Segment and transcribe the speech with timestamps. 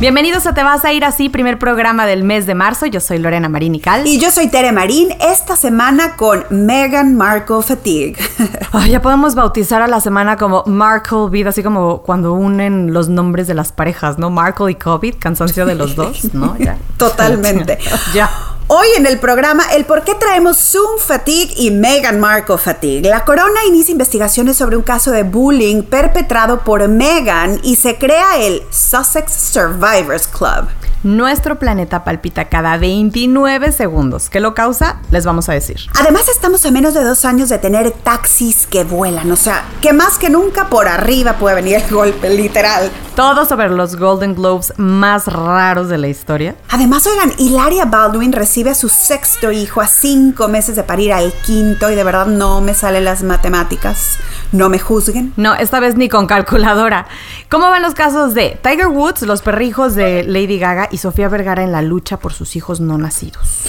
[0.00, 2.86] Bienvenidos a Te vas a ir así, primer programa del mes de marzo.
[2.86, 4.06] Yo soy Lorena Marín y Cal.
[4.06, 8.16] Y yo soy Tere Marín, esta semana con Meghan Markle Fatigue.
[8.88, 13.46] ya podemos bautizar a la semana como Markle Vida, así como cuando unen los nombres
[13.46, 14.30] de las parejas, ¿no?
[14.30, 16.56] Markle y COVID, cansancio de los dos, ¿no?
[16.58, 16.78] Ya.
[16.96, 17.78] Totalmente.
[18.14, 18.30] ya.
[18.72, 23.10] Hoy en el programa, el por qué traemos Zoom Fatigue y Meghan Markle Fatigue.
[23.10, 28.38] La corona inicia investigaciones sobre un caso de bullying perpetrado por Meghan y se crea
[28.38, 30.68] el Sussex Survivors Club.
[31.02, 34.28] Nuestro planeta palpita cada 29 segundos.
[34.28, 35.00] ¿Qué lo causa?
[35.10, 35.78] Les vamos a decir.
[35.98, 39.32] Además, estamos a menos de dos años de tener taxis que vuelan.
[39.32, 42.90] O sea, que más que nunca por arriba puede venir el golpe, literal.
[43.16, 46.54] Todo sobre los Golden Globes más raros de la historia.
[46.68, 51.32] Además, oigan, Hilaria Baldwin recibe a su sexto hijo a cinco meses de parir al
[51.32, 54.18] quinto y de verdad no me salen las matemáticas.
[54.52, 55.32] No me juzguen.
[55.36, 57.06] No, esta vez ni con calculadora.
[57.48, 61.62] ¿Cómo van los casos de Tiger Woods, los perrijos de Lady Gaga y Sofía Vergara
[61.62, 63.62] en la lucha por sus hijos no nacidos.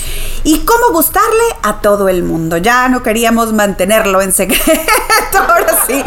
[0.44, 2.58] Y cómo gustarle a todo el mundo.
[2.58, 4.72] Ya no queríamos mantenerlo en secreto.
[5.38, 6.04] Ahora sí,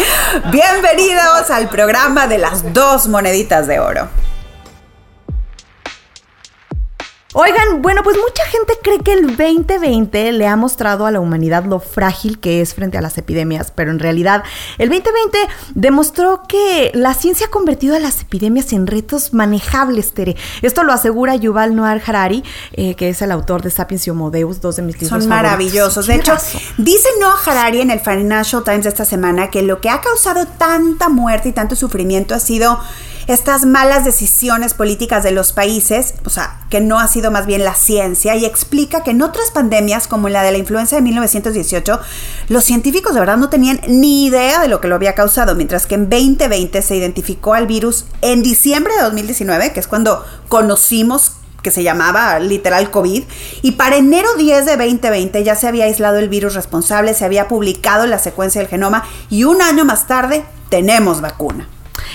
[0.51, 4.09] bienvenidos al programa de las dos moneditas de oro.
[7.37, 11.65] Oigan, bueno, pues mucha gente cree que el 2020 le ha mostrado a la humanidad
[11.65, 14.45] lo frágil que es frente a las epidemias, pero en realidad
[14.79, 15.39] el 2020
[15.75, 20.37] demostró que la ciencia ha convertido a las epidemias en retos manejables, Tere.
[20.63, 24.31] Esto lo asegura Yuval Noah Harari, eh, que es el autor de Sapiens y Homo
[24.31, 26.07] Deus, dos de mis libros Son maravillosos.
[26.07, 26.37] De hecho,
[26.79, 30.47] dice Noah Harari en el Financial Times de esta semana que lo que ha causado
[30.47, 32.79] tanta muerte y tanto sufrimiento ha sido
[33.27, 37.64] estas malas decisiones políticas de los países, o sea, que no ha sido más bien
[37.64, 42.00] la ciencia, y explica que en otras pandemias, como la de la influenza de 1918,
[42.48, 45.86] los científicos de verdad no tenían ni idea de lo que lo había causado, mientras
[45.86, 51.33] que en 2020 se identificó al virus en diciembre de 2019, que es cuando conocimos
[51.62, 53.25] que se llamaba literal COVID,
[53.62, 57.48] y para enero 10 de 2020 ya se había aislado el virus responsable, se había
[57.48, 61.67] publicado la secuencia del genoma y un año más tarde tenemos vacuna.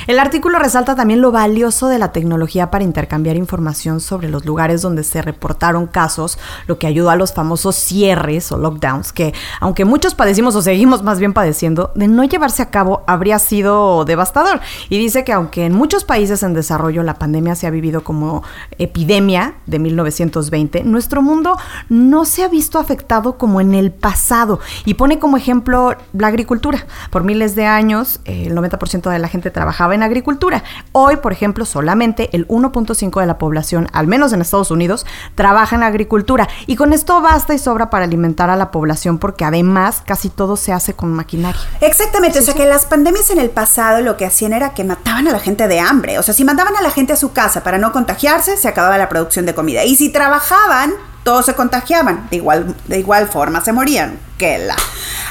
[0.07, 4.81] El artículo resalta también lo valioso de la tecnología para intercambiar información sobre los lugares
[4.81, 6.37] donde se reportaron casos,
[6.67, 11.03] lo que ayudó a los famosos cierres o lockdowns, que aunque muchos padecimos o seguimos
[11.03, 14.59] más bien padeciendo, de no llevarse a cabo habría sido devastador.
[14.89, 18.43] Y dice que aunque en muchos países en desarrollo la pandemia se ha vivido como
[18.77, 21.57] epidemia de 1920, nuestro mundo
[21.89, 24.59] no se ha visto afectado como en el pasado.
[24.85, 26.85] Y pone como ejemplo la agricultura.
[27.09, 30.63] Por miles de años, el 90% de la gente trabajaba en agricultura.
[30.91, 35.05] Hoy, por ejemplo, solamente el 1.5 de la población, al menos en Estados Unidos,
[35.35, 36.47] trabaja en agricultura.
[36.67, 40.57] Y con esto basta y sobra para alimentar a la población porque además casi todo
[40.57, 41.61] se hace con maquinaria.
[41.81, 45.27] Exactamente, o sea que las pandemias en el pasado lo que hacían era que mataban
[45.27, 46.19] a la gente de hambre.
[46.19, 48.97] O sea, si mandaban a la gente a su casa para no contagiarse, se acababa
[48.97, 49.83] la producción de comida.
[49.83, 54.19] Y si trabajaban, todos se contagiaban, de igual, de igual forma se morían.
[54.37, 54.77] Que la.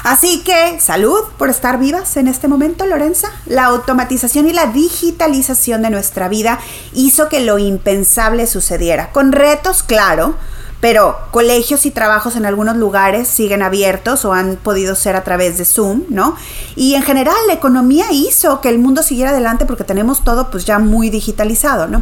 [0.03, 3.29] Así que salud por estar vivas en este momento, Lorenza.
[3.47, 6.59] La automatización y la digitalización de nuestra vida
[6.93, 10.35] hizo que lo impensable sucediera, con retos, claro,
[10.79, 15.57] pero colegios y trabajos en algunos lugares siguen abiertos o han podido ser a través
[15.57, 16.35] de Zoom, ¿no?
[16.75, 20.65] Y en general la economía hizo que el mundo siguiera adelante porque tenemos todo pues
[20.65, 22.01] ya muy digitalizado, ¿no?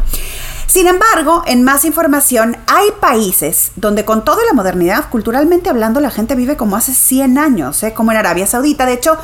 [0.68, 6.10] Sin embargo, en más información, hay países donde con toda la modernidad, culturalmente hablando, la
[6.10, 7.94] gente vive como hace 100 años, ¿eh?
[7.94, 8.84] como en Arabia Saudita.
[8.84, 9.16] De hecho,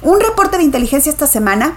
[0.00, 1.74] un reporte de inteligencia esta semana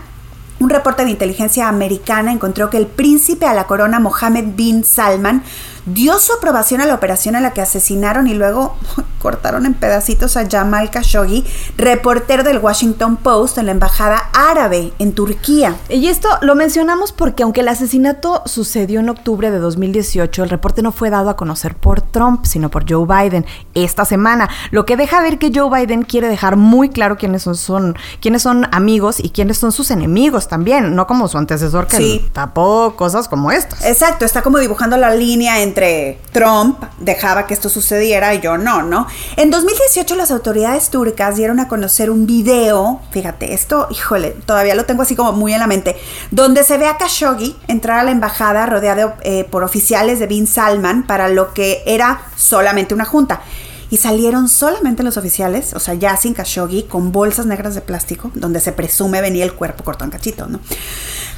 [0.62, 5.44] un reporte de inteligencia americana encontró que el príncipe a la corona Mohammed bin Salman
[5.88, 8.78] dio su aprobación a la operación en la que asesinaron y luego
[9.22, 11.46] cortaron en pedacitos a Jamal Khashoggi,
[11.78, 15.76] reportero del Washington Post en la embajada árabe en Turquía.
[15.90, 20.82] Y esto lo mencionamos porque aunque el asesinato sucedió en octubre de 2018, el reporte
[20.82, 24.98] no fue dado a conocer por Trump, sino por Joe Biden esta semana, lo que
[24.98, 29.20] deja ver que Joe Biden quiere dejar muy claro quiénes son, son quiénes son amigos
[29.20, 33.86] y quiénes son sus enemigos también, no como su antecesor que tapó cosas como estas.
[33.86, 38.82] Exacto, está como dibujando la línea entre Trump dejaba que esto sucediera y yo no,
[38.82, 39.08] ¿no?
[39.38, 44.86] En 2018 las autoridades turcas dieron a conocer un video, fíjate, esto, híjole, todavía lo
[44.86, 45.98] tengo así como muy en la mente,
[46.32, 50.48] donde se ve a Khashoggi entrar a la embajada rodeado eh, por oficiales de Bin
[50.48, 53.42] Salman para lo que era solamente una junta
[53.92, 58.32] y salieron solamente los oficiales, o sea, ya sin Khashoggi, con bolsas negras de plástico,
[58.34, 60.60] donde se presume venía el cuerpo cortado en cachito, ¿no?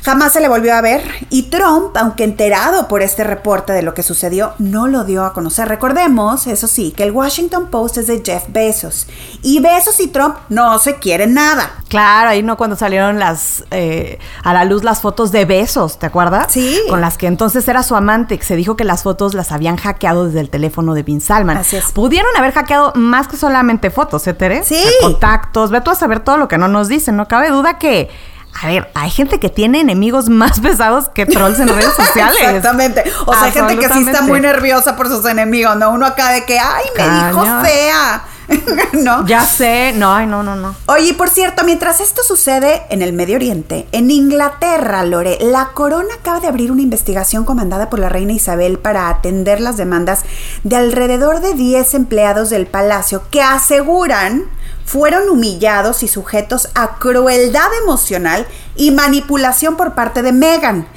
[0.04, 3.94] Jamás se le volvió a ver y Trump, aunque enterado por este reporte de lo
[3.94, 5.70] que sucedió, no lo dio a conocer.
[5.70, 9.08] Recordemos, eso sí, que el Washington Post es de Jeff Bezos
[9.42, 11.72] y Bezos y Trump no se quieren nada.
[11.88, 16.06] Claro, ahí no cuando salieron las eh, a la luz las fotos de Bezos, ¿te
[16.06, 16.52] acuerdas?
[16.52, 16.82] Sí.
[16.90, 19.78] Con las que entonces era su amante, que se dijo que las fotos las habían
[19.78, 21.58] hackeado desde el teléfono de Bin Salman.
[21.58, 21.92] Así es.
[21.94, 24.64] Pudieron haber hackeado más que solamente fotos, ¿eh, Tere?
[24.64, 24.84] Sí.
[25.02, 28.10] Contactos, ve tú a saber todo lo que no nos dicen, no cabe duda que
[28.62, 32.38] a ver, hay gente que tiene enemigos más pesados que trolls en redes sociales.
[32.40, 33.04] Exactamente.
[33.26, 35.92] O sea, hay gente que sí está muy nerviosa por sus enemigos, ¿no?
[35.92, 38.24] Uno acá de que, ay, me dijo fea.
[38.94, 39.26] ¿No?
[39.28, 40.76] Ya sé, no, ay, no, no, no.
[40.88, 45.70] Oye, y por cierto, mientras esto sucede en el Medio Oriente, en Inglaterra, Lore, la
[45.74, 50.24] corona acaba de abrir una investigación comandada por la reina Isabel para atender las demandas
[50.64, 54.46] de alrededor de 10 empleados del palacio que aseguran
[54.86, 60.88] fueron humillados y sujetos a crueldad emocional y manipulación por parte de Meghan.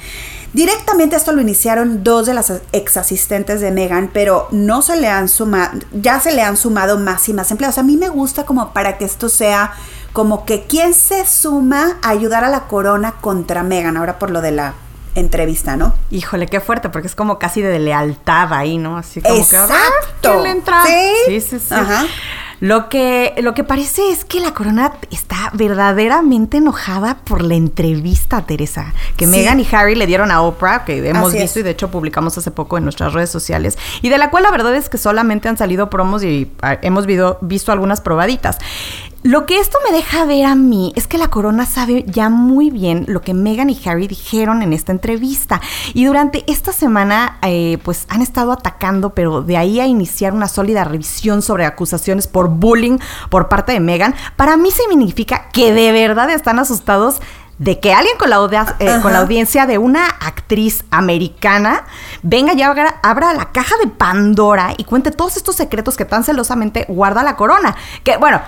[0.53, 5.07] Directamente esto lo iniciaron dos de las ex asistentes de Megan, pero no se le
[5.07, 7.77] han sumado, ya se le han sumado más y más empleados.
[7.77, 9.73] A mí me gusta como para que esto sea
[10.13, 14.41] como que quién se suma a ayudar a la corona contra Megan, ahora por lo
[14.41, 14.73] de la
[15.13, 15.93] entrevista, ¿no?
[16.11, 18.97] Híjole, qué fuerte, porque es como casi de lealtad ahí, ¿no?
[18.97, 20.31] Así como que a ver, Exacto.
[20.31, 20.83] ¿quién le entra?
[20.85, 21.11] Sí.
[21.25, 21.59] sí, sí.
[21.59, 21.73] sí.
[21.73, 22.05] Ajá.
[22.59, 28.41] Lo que, lo que parece es que la corona está verdaderamente enojada por la entrevista,
[28.45, 29.31] Teresa, que Sí.
[29.31, 31.61] Meghan y Harry le dieron a Oprah, que hemos Así visto es.
[31.61, 34.51] y de hecho publicamos hace poco en nuestras redes sociales, y de la cual la
[34.51, 38.57] verdad es que solamente han salido promos y ah, hemos visto algunas probaditas.
[39.27, 42.69] Lo que esto me deja ver a mí es que la corona sabe ya muy
[42.69, 45.59] bien lo que Meghan y Harry dijeron en esta entrevista.
[45.93, 50.47] Y durante esta semana, eh, pues han estado atacando, pero de ahí a iniciar una
[50.47, 55.91] sólida revisión sobre acusaciones por bullying por parte de Meghan, para mí significa que de
[55.91, 57.19] verdad están asustados
[57.57, 61.83] de que alguien con la, eh, con la audiencia de una actriz americana
[62.23, 66.23] venga y abra, abra la caja de Pandora y cuente todos estos secretos que tan
[66.23, 67.75] celosamente guarda la corona.
[68.05, 68.39] Que bueno,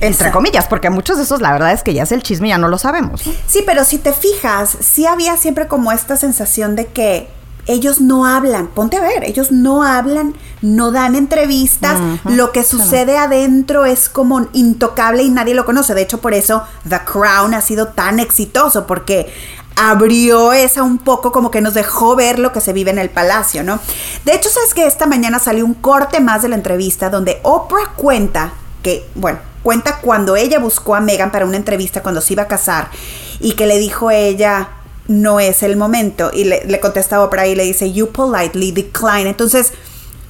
[0.00, 0.34] entre Exacto.
[0.34, 2.58] comillas, porque muchos de esos la verdad es que ya es el chisme y ya
[2.58, 3.26] no lo sabemos.
[3.26, 3.32] ¿no?
[3.46, 7.28] Sí, pero si te fijas, sí había siempre como esta sensación de que
[7.66, 8.66] ellos no hablan.
[8.66, 11.98] Ponte a ver, ellos no hablan, no dan entrevistas.
[12.24, 15.94] Lo que sucede adentro es como intocable y nadie lo conoce.
[15.94, 19.32] De hecho, por eso The Crown ha sido tan exitoso, porque
[19.76, 23.10] abrió esa un poco como que nos dejó ver lo que se vive en el
[23.10, 23.80] palacio, ¿no?
[24.24, 27.92] De hecho, sabes que esta mañana salió un corte más de la entrevista donde Oprah
[27.96, 28.52] cuenta
[28.82, 32.48] que, bueno, cuenta cuando ella buscó a Megan para una entrevista cuando se iba a
[32.48, 32.90] casar
[33.40, 34.68] y que le dijo ella,
[35.08, 36.30] no es el momento.
[36.32, 39.26] Y le, le contesta Oprah y le dice, you politely decline.
[39.26, 39.72] Entonces,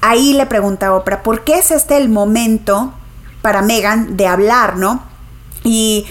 [0.00, 2.94] ahí le pregunta a Oprah, ¿por qué es este el momento
[3.42, 5.02] para Megan de hablar, no?
[5.64, 6.06] Y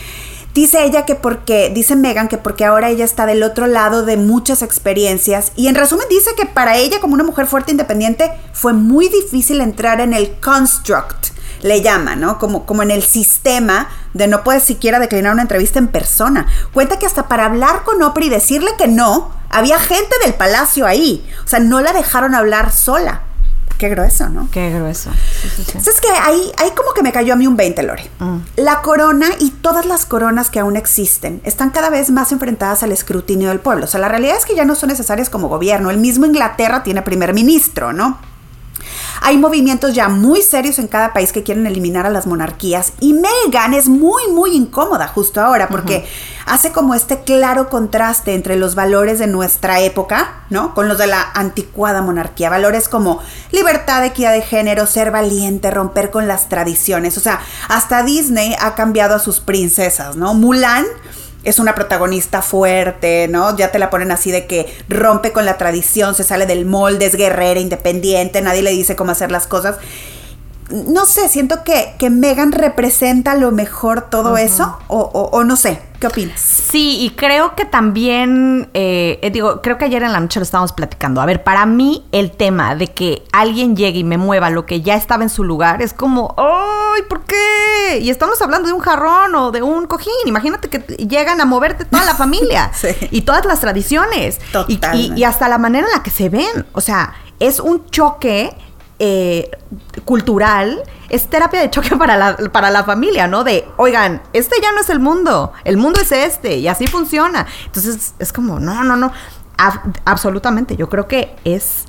[0.54, 4.18] dice ella que porque, dice Megan que porque ahora ella está del otro lado de
[4.18, 5.54] muchas experiencias.
[5.56, 9.08] Y en resumen dice que para ella como una mujer fuerte e independiente fue muy
[9.08, 11.28] difícil entrar en el construct
[11.64, 12.38] le llama, ¿no?
[12.38, 16.46] Como, como en el sistema de no puedes siquiera declinar una entrevista en persona.
[16.74, 20.86] Cuenta que hasta para hablar con Oprah y decirle que no, había gente del palacio
[20.86, 21.28] ahí.
[21.44, 23.22] O sea, no la dejaron hablar sola.
[23.78, 24.50] Qué grueso, ¿no?
[24.52, 25.10] Qué grueso.
[25.42, 25.80] Sí, sí, sí.
[25.80, 28.10] ¿Sabes que ahí, ahí como que me cayó a mí un 20, Lore.
[28.20, 28.38] Mm.
[28.58, 32.92] La corona y todas las coronas que aún existen están cada vez más enfrentadas al
[32.92, 33.86] escrutinio del pueblo.
[33.86, 35.90] O sea, la realidad es que ya no son necesarias como gobierno.
[35.90, 38.20] El mismo Inglaterra tiene primer ministro, ¿no?
[39.26, 43.14] Hay movimientos ya muy serios en cada país que quieren eliminar a las monarquías y
[43.14, 46.06] Meghan es muy, muy incómoda justo ahora porque
[46.46, 50.74] hace como este claro contraste entre los valores de nuestra época, ¿no?
[50.74, 52.50] Con los de la anticuada monarquía.
[52.50, 57.18] Valores como libertad, equidad de género, ser valiente, romper con las tradiciones.
[57.18, 57.40] O sea,
[57.70, 60.34] hasta Disney ha cambiado a sus princesas, ¿no?
[60.34, 60.86] Mulan
[61.44, 63.56] es una protagonista fuerte, ¿no?
[63.58, 67.06] Ya te la ponen así de que rompe con la tradición, se sale del molde,
[67.06, 69.78] es guerrera, independiente, nadie le dice cómo hacer las cosas.
[70.72, 75.44] No sé, siento que, que Megan representa a lo mejor todo eso, o, o- o
[75.44, 76.40] no sé, ¿qué opinas?
[76.40, 80.44] Sí, y creo que también, eh, eh, digo, creo que ayer en la noche lo
[80.44, 81.20] estábamos platicando.
[81.22, 84.82] A ver, para mí el tema de que alguien llegue y me mueva lo que
[84.82, 86.34] ya estaba en su lugar es como,
[86.96, 88.00] ¡ay, ¿por qué?
[88.02, 90.12] Y estamos hablando de un jarrón o de un cojín.
[90.26, 92.90] Imagínate que llegan a moverte toda la familia Sí.
[93.12, 94.40] y todas las tradiciones.
[94.68, 96.66] Y- Y, y hasta la manera en la que se ven.
[96.74, 98.56] O sea, es un choque
[99.00, 99.50] eh,
[100.06, 103.44] cultural, es terapia de choque para la, para la familia, ¿no?
[103.44, 107.46] De, oigan, este ya no es el mundo, el mundo es este y así funciona.
[107.66, 109.12] Entonces es como, no, no, no,
[109.58, 111.86] Ab- absolutamente, yo creo que es,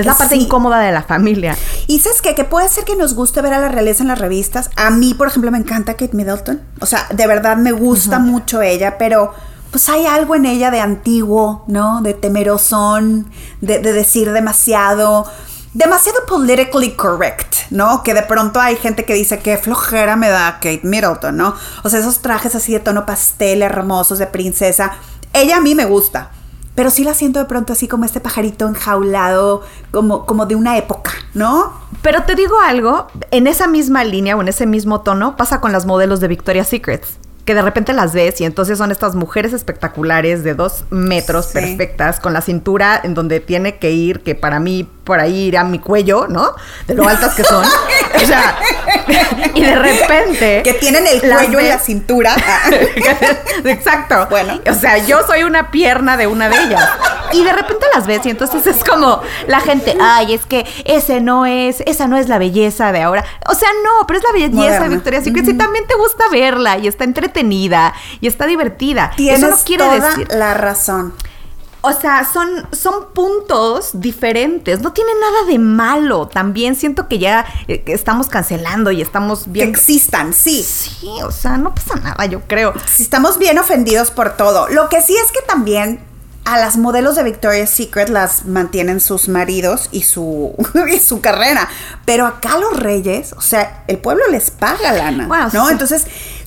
[0.00, 1.56] es la parte incómoda de la familia.
[1.86, 2.34] Y sabes qué?
[2.34, 4.70] que puede ser que nos guste ver a la realeza en las revistas.
[4.76, 6.60] A mí, por ejemplo, me encanta Kate Middleton.
[6.80, 9.32] O sea, de verdad me gusta mucho ella, pero
[9.70, 12.00] pues hay algo en ella de antiguo, ¿no?
[12.02, 15.26] De temerosón, de, de decir demasiado,
[15.74, 18.02] demasiado politically correct, ¿no?
[18.02, 21.54] Que de pronto hay gente que dice que flojera me da Kate Middleton, ¿no?
[21.82, 24.92] O sea, esos trajes así de tono pastel, hermosos, de princesa.
[25.32, 26.30] Ella a mí me gusta,
[26.76, 30.76] pero sí la siento de pronto así como este pajarito enjaulado, como, como de una
[30.76, 31.72] época, ¿no?
[32.02, 35.72] Pero te digo algo, en esa misma línea o en ese mismo tono pasa con
[35.72, 39.52] las modelos de Victoria's Secrets que de repente las ves y entonces son estas mujeres
[39.52, 44.58] espectaculares de dos metros perfectas, con la cintura en donde tiene que ir, que para
[44.58, 46.50] mí por ahí irá mi cuello, ¿no?
[46.88, 47.64] De lo altas que son.
[47.64, 48.58] o sea,
[49.54, 50.62] y de repente...
[50.64, 52.34] Que tienen el cuello en la cintura.
[53.64, 54.26] Exacto.
[54.28, 54.60] Bueno.
[54.68, 56.84] O sea, yo soy una pierna de una de ellas.
[57.32, 61.20] Y de repente las ves y entonces es como la gente, ay, es que ese
[61.20, 63.24] no es, esa no es la belleza de ahora.
[63.48, 65.44] O sea, no, pero es la belleza de Victoria Secret.
[65.44, 69.12] Si también te gusta verla y está entretenida y está divertida.
[69.16, 70.28] Tienes Eso no quiere toda decir...
[70.30, 71.14] la razón.
[71.82, 74.80] O sea, son, son puntos diferentes.
[74.80, 76.26] No tiene nada de malo.
[76.26, 79.72] También siento que ya eh, estamos cancelando y estamos bien.
[79.72, 80.64] Que existan, sí.
[80.64, 82.74] Sí, o sea, no pasa nada, yo creo.
[82.86, 84.68] Si estamos bien ofendidos por todo.
[84.68, 86.00] Lo que sí es que también
[86.46, 90.54] a las modelos de Victoria's Secret las mantienen sus maridos y su,
[90.92, 91.68] y su carrera.
[92.04, 95.26] Pero acá los reyes, o sea, el pueblo les paga lana.
[95.26, 95.70] Bueno, ¿no?
[95.70, 96.06] Entonces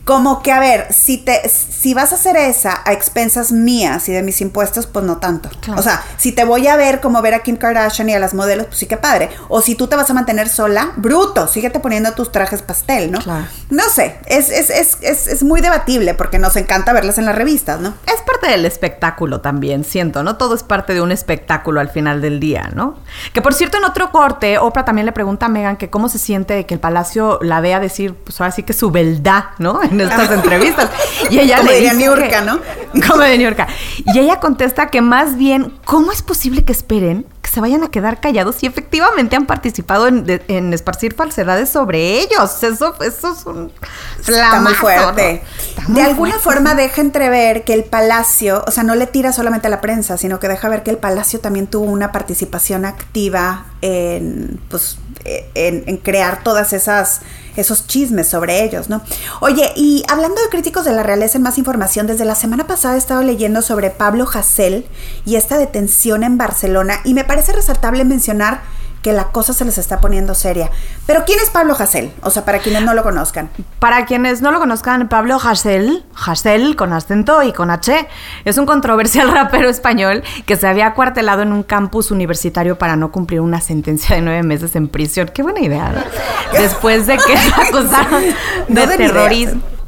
[0.09, 4.11] como que, a ver, si te si vas a hacer esa a expensas mías y
[4.11, 5.49] de mis impuestos, pues no tanto.
[5.77, 8.33] O sea, si te voy a ver como ver a Kim Kardashian y a las
[8.33, 9.29] modelos, pues sí que padre.
[9.49, 13.19] O si tú te vas a mantener sola, bruto, síguete poniendo tus trajes pastel, ¿no?
[13.19, 13.45] Claro.
[13.69, 17.79] No sé, es, es, es, es, muy debatible porque nos encanta verlas en las revistas,
[17.79, 17.93] ¿no?
[18.07, 20.37] Es parte del espectáculo también, siento, ¿no?
[20.37, 22.95] Todo es parte de un espectáculo al final del día, ¿no?
[23.31, 26.17] Que por cierto, en otro corte, Oprah también le pregunta a Megan que cómo se
[26.17, 29.79] siente que el palacio la vea decir, pues ahora sí que su beldad, ¿no?
[30.03, 30.89] estas entrevistas.
[31.29, 32.59] Y ella como le dice New York, ¿no?
[33.07, 33.67] Como de New York.
[34.05, 37.89] Y ella contesta que más bien, ¿cómo es posible que esperen que se vayan a
[37.89, 42.63] quedar callados y efectivamente han participado en, esparcir falsedades sobre ellos?
[42.63, 43.71] Eso, eso es un
[44.19, 45.43] Está muy fuerte.
[45.87, 49.69] de alguna forma deja entrever que el palacio, o sea, no le tira solamente a
[49.69, 54.59] la prensa, sino que deja ver que el palacio también tuvo una participación activa en,
[54.69, 57.21] pues, en, en crear todas esas
[57.59, 59.01] esos chismes sobre ellos, ¿no?
[59.41, 62.95] Oye, y hablando de críticos de la realeza en más información, desde la semana pasada
[62.95, 64.85] he estado leyendo sobre Pablo Hasél
[65.25, 68.61] y esta detención en Barcelona y me parece resaltable mencionar
[69.03, 70.71] que la cosa se les está poniendo seria.
[71.05, 72.11] Pero ¿quién es Pablo Hasél?
[72.23, 73.51] O sea, para quienes no lo conozcan.
[73.77, 78.07] Para quienes no lo conozcan, Pablo Hasél, Hasél con acento y con H,
[78.45, 83.11] es un controversial rapero español que se había acuartelado en un campus universitario para no
[83.11, 85.29] cumplir una sentencia de nueve meses en prisión.
[85.31, 86.01] Qué buena idea, ¿no?
[86.59, 88.23] Después de que lo acusaron
[88.67, 89.78] de terrorismo.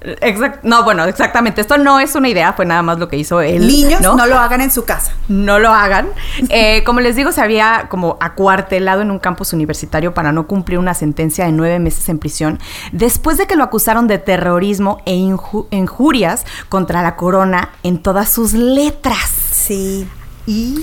[0.64, 1.62] No, bueno, exactamente.
[1.62, 3.68] Esto no es una idea, fue nada más lo que hizo él.
[3.68, 5.14] Niños, no, lo hagan en su casa.
[5.28, 6.10] No lo hagan.
[6.50, 10.80] Eh, como les digo, se había como acuartelado en un campus universitario para no cumplir
[10.80, 12.60] una sentencia de nueve meses en prisión,
[12.92, 18.54] después de que lo acusaron de terrorismo e injurias contra la corona en todas sus
[18.54, 19.30] letras.
[19.52, 20.08] Sí.
[20.48, 20.76] Y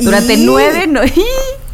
[0.00, 0.86] durante nueve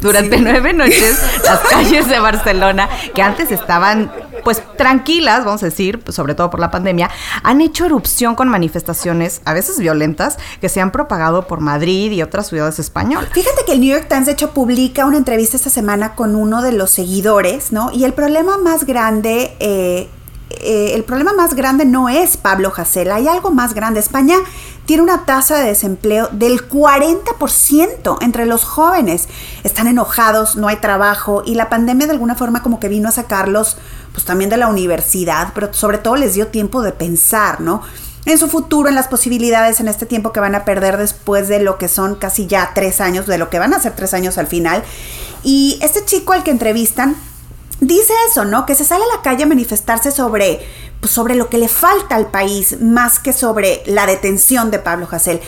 [0.01, 4.11] durante nueve noches las calles de Barcelona que antes estaban
[4.43, 7.09] pues tranquilas vamos a decir sobre todo por la pandemia
[7.43, 12.21] han hecho erupción con manifestaciones a veces violentas que se han propagado por Madrid y
[12.21, 13.29] otras ciudades españolas.
[13.33, 16.61] Fíjate que el New York Times de hecho publica una entrevista esta semana con uno
[16.61, 20.07] de los seguidores no y el problema más grande eh,
[20.65, 23.99] eh, el problema más grande no es Pablo Hasél, hay algo más grande.
[23.99, 24.35] España
[24.85, 29.27] tiene una tasa de desempleo del 40% entre los jóvenes.
[29.63, 33.11] Están enojados, no hay trabajo y la pandemia de alguna forma como que vino a
[33.11, 33.77] sacarlos
[34.11, 37.81] pues también de la universidad, pero sobre todo les dio tiempo de pensar, ¿no?
[38.25, 41.59] En su futuro, en las posibilidades, en este tiempo que van a perder después de
[41.59, 44.39] lo que son casi ya tres años, de lo que van a ser tres años
[44.39, 44.83] al final.
[45.43, 47.15] Y este chico al que entrevistan
[47.87, 48.65] dice eso, ¿no?
[48.65, 50.65] Que se sale a la calle a manifestarse sobre
[50.99, 55.07] pues, sobre lo que le falta al país más que sobre la detención de Pablo
[55.11, 55.39] Hasél.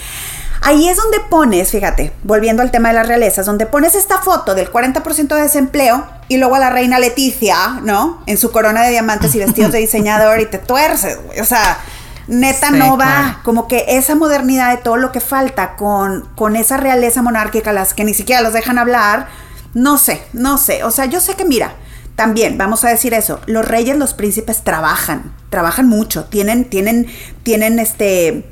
[0.61, 4.53] Ahí es donde pones, fíjate, volviendo al tema de las realezas, donde pones esta foto
[4.53, 8.21] del 40% de desempleo y luego a la reina Leticia, ¿no?
[8.25, 11.39] En su corona de diamantes y vestidos de diseñador y te tuerces, güey.
[11.39, 11.79] O sea,
[12.27, 13.39] neta no va.
[13.43, 17.93] Como que esa modernidad de todo lo que falta con, con esa realeza monárquica, las
[17.93, 19.27] que ni siquiera los dejan hablar,
[19.73, 20.83] no sé, no sé.
[20.83, 21.75] O sea, yo sé que, mira,
[22.17, 27.05] también, vamos a decir eso, los reyes, los príncipes trabajan, trabajan mucho, tienen, tienen,
[27.43, 28.43] tienen este,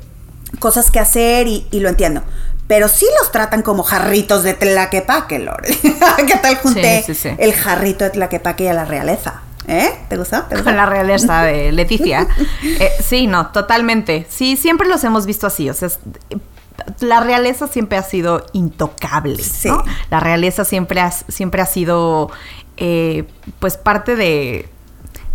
[0.60, 2.22] cosas que hacer y, lo entiendo.
[2.68, 5.64] Pero sí los tratan como jarritos de Tlaquepaque, Lord.
[6.26, 7.04] ¿Qué tal junté
[7.38, 9.42] el jarrito de Tlaquepaque y a la realeza?
[9.66, 9.90] ¿Eh?
[10.08, 10.44] ¿Te gustó?
[10.62, 12.28] Con la realeza de Leticia.
[12.62, 14.28] Eh, sí, no, totalmente.
[14.30, 15.68] Sí, siempre los hemos visto así.
[15.68, 15.88] O sea,
[17.00, 19.42] la realeza siempre ha sido intocable.
[19.42, 19.70] Sí.
[20.10, 22.30] La realeza siempre ha, siempre ha sido,
[22.76, 23.24] eh,
[23.58, 24.68] pues, parte de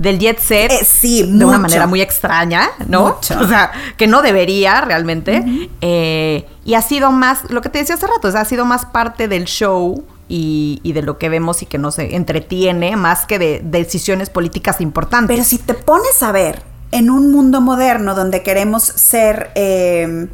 [0.01, 3.19] del jet set eh, sí, de una manera muy extraña, ¿no?
[3.39, 5.69] O sea, que no debería realmente.
[5.81, 8.65] Eh, y ha sido más, lo que te decía hace rato, o sea, ha sido
[8.65, 13.37] más parte del show y, de lo que vemos y que nos entretiene más que
[13.37, 15.35] de, decisiones políticas importantes.
[15.35, 19.51] Pero si te pones a ver en un mundo moderno donde queremos ser...
[19.55, 20.27] Eh,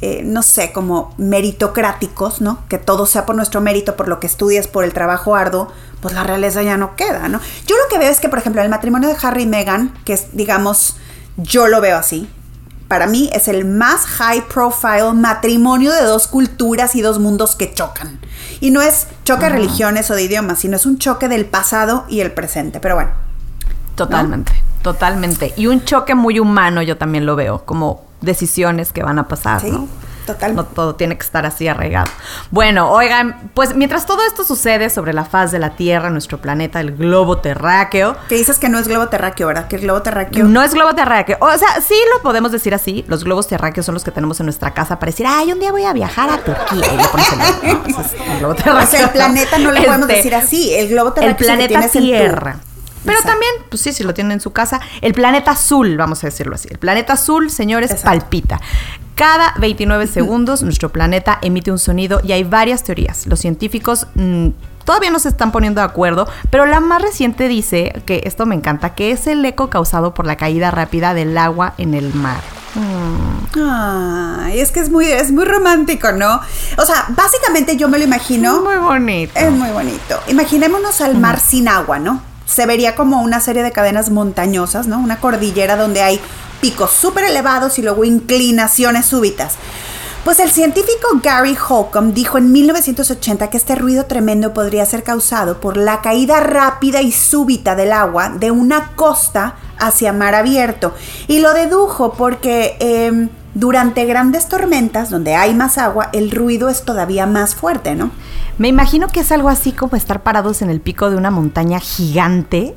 [0.00, 2.60] eh, no sé, como meritocráticos, ¿no?
[2.68, 6.14] Que todo sea por nuestro mérito, por lo que estudias, por el trabajo arduo, pues
[6.14, 7.40] la realeza ya no queda, ¿no?
[7.66, 10.12] Yo lo que veo es que, por ejemplo, el matrimonio de Harry y Meghan, que
[10.12, 10.96] es, digamos,
[11.36, 12.28] yo lo veo así,
[12.88, 17.72] para mí es el más high profile matrimonio de dos culturas y dos mundos que
[17.72, 18.18] chocan.
[18.60, 22.06] Y no es choque de religiones o de idiomas, sino es un choque del pasado
[22.08, 22.80] y el presente.
[22.80, 23.10] Pero bueno.
[23.94, 24.52] Totalmente,
[24.82, 25.52] totalmente.
[25.56, 29.60] Y un choque muy humano yo también lo veo, como decisiones que van a pasar,
[29.60, 29.86] sí, ¿no?
[30.28, 30.54] Total.
[30.54, 32.10] No todo tiene que estar así arraigado.
[32.50, 36.80] Bueno, oigan, pues mientras todo esto sucede sobre la faz de la Tierra, nuestro planeta,
[36.80, 38.14] el globo terráqueo.
[38.28, 39.68] Que dices que no es globo terráqueo, ¿verdad?
[39.68, 40.44] Que el globo terráqueo.
[40.44, 41.38] No es globo terráqueo.
[41.40, 43.06] O sea, sí lo podemos decir así.
[43.08, 45.72] Los globos terráqueos son los que tenemos en nuestra casa para decir, ay, un día
[45.72, 46.84] voy a viajar a Turquía.
[46.92, 47.32] Y pones
[47.62, 48.82] el, globo terráqueo.
[48.82, 50.74] O sea, el planeta no lo podemos este, decir así.
[50.74, 51.48] El globo terráqueo.
[51.48, 52.58] El planeta Tierra.
[53.04, 56.28] Pero también, pues sí, si lo tienen en su casa, el planeta azul, vamos a
[56.28, 56.68] decirlo así.
[56.70, 58.60] El planeta azul, señores, palpita.
[59.14, 63.26] Cada 29 segundos nuestro planeta emite un sonido y hay varias teorías.
[63.26, 64.48] Los científicos mm,
[64.84, 68.54] todavía no se están poniendo de acuerdo, pero la más reciente dice, que esto me
[68.54, 72.40] encanta, que es el eco causado por la caída rápida del agua en el mar.
[72.74, 74.48] Mm.
[74.52, 76.40] es que es muy, es muy romántico, ¿no?
[76.76, 78.62] O sea, básicamente yo me lo imagino.
[78.62, 79.32] Muy bonito.
[79.34, 80.20] Es muy bonito.
[80.28, 82.22] Imaginémonos al mar sin agua, ¿no?
[82.48, 84.98] Se vería como una serie de cadenas montañosas, ¿no?
[84.98, 86.20] Una cordillera donde hay
[86.60, 89.54] picos súper elevados y luego inclinaciones súbitas.
[90.24, 95.60] Pues el científico Gary Holcomb dijo en 1980 que este ruido tremendo podría ser causado
[95.60, 100.94] por la caída rápida y súbita del agua de una costa hacia mar abierto.
[101.28, 106.84] Y lo dedujo porque em, durante grandes tormentas, donde hay más agua, el ruido es
[106.84, 108.12] todavía más fuerte, ¿no?
[108.56, 111.80] Me imagino que es algo así como estar parados en el pico de una montaña
[111.80, 112.76] gigante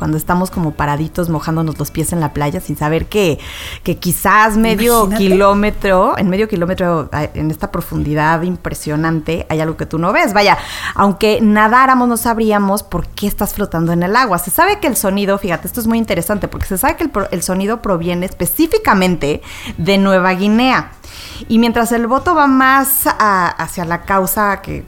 [0.00, 3.38] cuando estamos como paraditos mojándonos los pies en la playa sin saber que,
[3.82, 9.98] que quizás medio kilómetro, en medio kilómetro, en esta profundidad impresionante, hay algo que tú
[9.98, 10.32] no ves.
[10.32, 10.56] Vaya,
[10.94, 14.38] aunque nadáramos no sabríamos por qué estás flotando en el agua.
[14.38, 17.10] Se sabe que el sonido, fíjate, esto es muy interesante porque se sabe que el,
[17.30, 19.42] el sonido proviene específicamente
[19.76, 20.92] de Nueva Guinea.
[21.48, 24.84] Y mientras el voto va más hacia la causa que,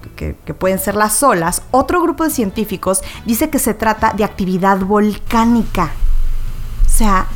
[0.59, 5.02] pueden ser las olas, otro grupo de científicos dice que se trata de actividad volcánica.
[6.87, 7.27] O sea...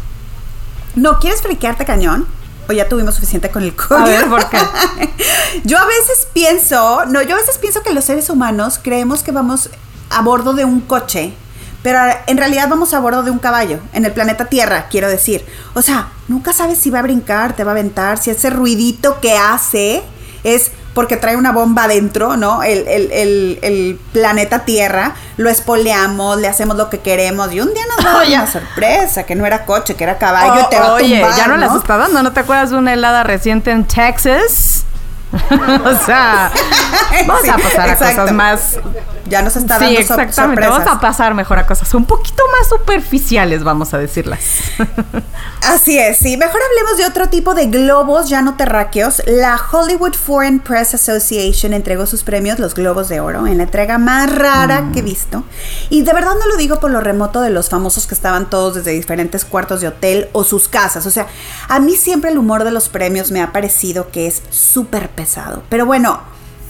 [0.94, 2.26] ¿No quieres friquearte cañón?
[2.68, 4.00] ¿O ya tuvimos suficiente con el COVID?
[4.00, 4.59] A ver, ¿por qué?
[5.64, 9.31] yo a veces pienso, no, yo a veces pienso que los seres humanos creemos que
[9.31, 9.70] vamos
[10.11, 11.35] a bordo de un coche
[11.87, 15.46] pero en realidad vamos a bordo de un caballo, en el planeta Tierra, quiero decir.
[15.74, 19.20] O sea, nunca sabes si va a brincar, te va a aventar, si ese ruidito
[19.20, 20.02] que hace
[20.42, 22.62] es porque trae una bomba adentro, ¿no?
[22.62, 28.26] El, planeta Tierra, lo espoleamos, le hacemos lo que queremos y un día nos da
[28.26, 31.48] una sorpresa, que no era coche, que era caballo y te va a Oye, ya
[31.48, 34.87] no, las está dando, ¿no te acuerdas de una helada reciente en Texas?
[35.85, 36.50] o sea,
[37.26, 38.78] vamos a pasar a cosas más.
[39.28, 40.66] Ya nos está dando sí, exactamente.
[40.66, 44.40] Vamos a pasar mejor a cosas un poquito más superficiales, vamos a decirlas.
[45.62, 46.36] Así es, sí.
[46.36, 49.22] Mejor hablemos de otro tipo de globos ya no terráqueos.
[49.26, 53.98] La Hollywood Foreign Press Association entregó sus premios, los Globos de Oro, en la entrega
[53.98, 54.92] más rara mm.
[54.92, 55.44] que he visto.
[55.90, 58.74] Y de verdad no lo digo por lo remoto de los famosos que estaban todos
[58.76, 61.06] desde diferentes cuartos de hotel o sus casas.
[61.06, 61.26] O sea,
[61.68, 65.62] a mí siempre el humor de los premios me ha parecido que es súper pesado.
[65.68, 66.20] Pero bueno,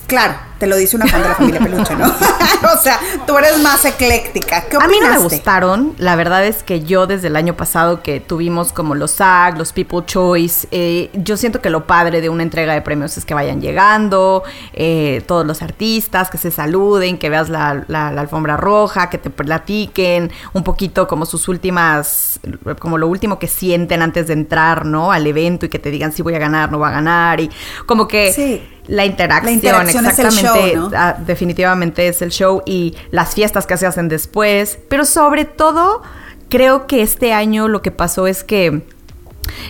[0.07, 2.07] claro, te lo dice una fan de la familia Peluche, ¿no?
[2.75, 4.63] o sea, tú eres más ecléctica.
[4.63, 5.95] ¿Qué A mí no me gustaron.
[5.99, 9.73] La verdad es que yo desde el año pasado que tuvimos como los SAG, los
[9.73, 13.35] People Choice, eh, yo siento que lo padre de una entrega de premios es que
[13.35, 17.85] vayan llegando, eh, todos los artistas, que se saluden, que veas la,
[18.17, 22.41] alfombra roja, que te platiquen un poquito como sus últimas,
[22.79, 25.13] como lo último que sienten antes de entrar, ¿no?
[25.13, 27.51] Al evento y que te digan si voy a ganar, no va a ganar y
[27.87, 28.33] como que...
[28.33, 30.46] Sí la interacción, exactamente,
[30.95, 36.03] ah, definitivamente es el show y las fiestas que se hacen después, pero sobre todo
[36.49, 38.83] creo que este año lo que pasó es que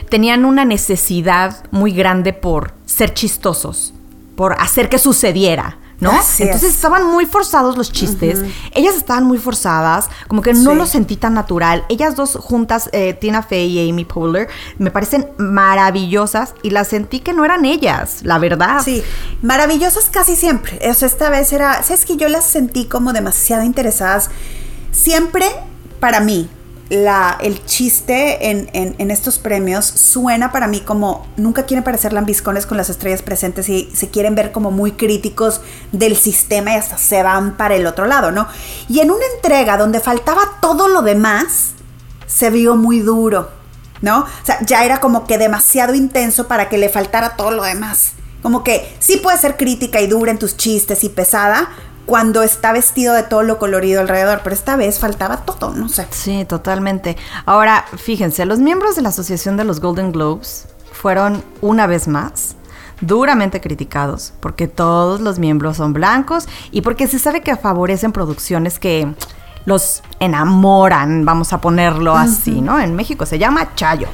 [0.09, 3.93] tenían una necesidad muy grande por ser chistosos,
[4.37, 5.79] por hacer que sucediera.
[6.01, 6.11] ¿No?
[6.11, 8.43] Entonces estaban muy forzados los chistes,
[8.75, 11.85] ellas estaban muy forzadas, como que no lo sentí tan natural.
[11.89, 17.21] Ellas dos juntas, eh, Tina Fey y Amy Poehler, me parecen maravillosas y las sentí
[17.21, 18.83] que no eran ellas, la verdad.
[18.85, 19.03] Sí,
[19.43, 20.79] maravillosas casi siempre.
[20.89, 24.31] O sea, esta vez era, ¿sabes que yo las sentí como demasiado interesadas?
[24.93, 25.47] Siempre
[26.01, 26.49] para mí,
[26.89, 32.65] la, el chiste en, en, estos premios suena para mí como nunca quieren parecer lambiscones
[32.65, 36.97] con las estrellas presentes y se quieren ver como muy críticos del sistema y hasta
[36.97, 38.47] se van para el otro lado, ¿no?
[38.89, 41.73] Y en una entrega donde faltaba todo lo demás,
[42.27, 43.51] se vio muy duro,
[44.01, 44.21] ¿no?
[44.21, 48.13] O sea, ya era como que demasiado intenso para que le faltara todo lo demás.
[48.43, 51.69] Como que sí puede ser crítica y dura en tus chistes y pesada,
[52.07, 56.07] cuando está vestido de todo lo colorido alrededor, pero esta vez faltaba todo, no sé.
[56.11, 57.17] Sí, totalmente.
[57.45, 62.57] Ahora, fíjense, los miembros de la Asociación de los Golden Globes fueron una vez más
[63.01, 68.79] duramente criticados porque todos los miembros son blancos y porque se sabe que favorecen producciones
[68.79, 69.15] que
[69.67, 72.81] los enamoran, vamos a ponerlo así, ¿no?
[72.81, 74.09] En México se llama Chayo.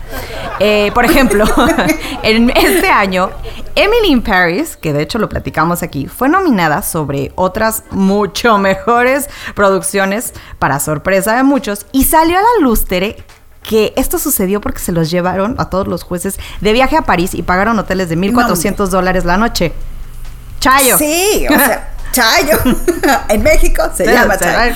[0.59, 1.45] Eh, por ejemplo,
[2.23, 3.31] en este año,
[3.77, 9.29] Emily in Paris, que de hecho lo platicamos aquí, fue nominada sobre otras mucho mejores
[9.55, 13.23] producciones para sorpresa de muchos y salió a la lustre
[13.63, 17.35] que esto sucedió porque se los llevaron a todos los jueces de viaje a París
[17.35, 19.73] y pagaron hoteles de 1.400 dólares la noche.
[20.59, 20.97] Chayo.
[20.99, 22.59] Sí, o sea, Chayo.
[23.29, 24.75] en México se, llama, Chayo.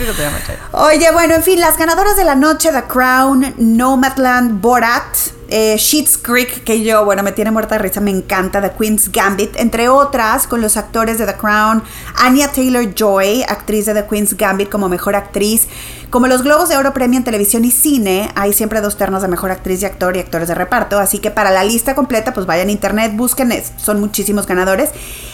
[0.73, 6.19] Oye, bueno, en fin, las ganadoras de la noche, The Crown, Nomadland, Borat, eh, Sheets
[6.19, 9.89] Creek, que yo, bueno, me tiene muerta de risa, me encanta, The Queen's Gambit, entre
[9.89, 11.83] otras, con los actores de The Crown,
[12.17, 15.69] Anya Taylor Joy, actriz de The Queen's Gambit como mejor actriz.
[16.11, 19.51] Como los Globos de Oro premian televisión y cine, hay siempre dos ternos de mejor
[19.51, 22.69] actriz y actor y actores de reparto, así que para la lista completa, pues vayan
[22.69, 24.91] a internet, busquen, son muchísimos ganadores.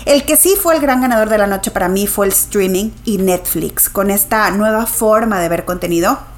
[0.07, 2.91] El que sí fue el gran ganador de la noche para mí fue el streaming
[3.05, 6.32] y Netflix, con esta nueva forma de ver contenido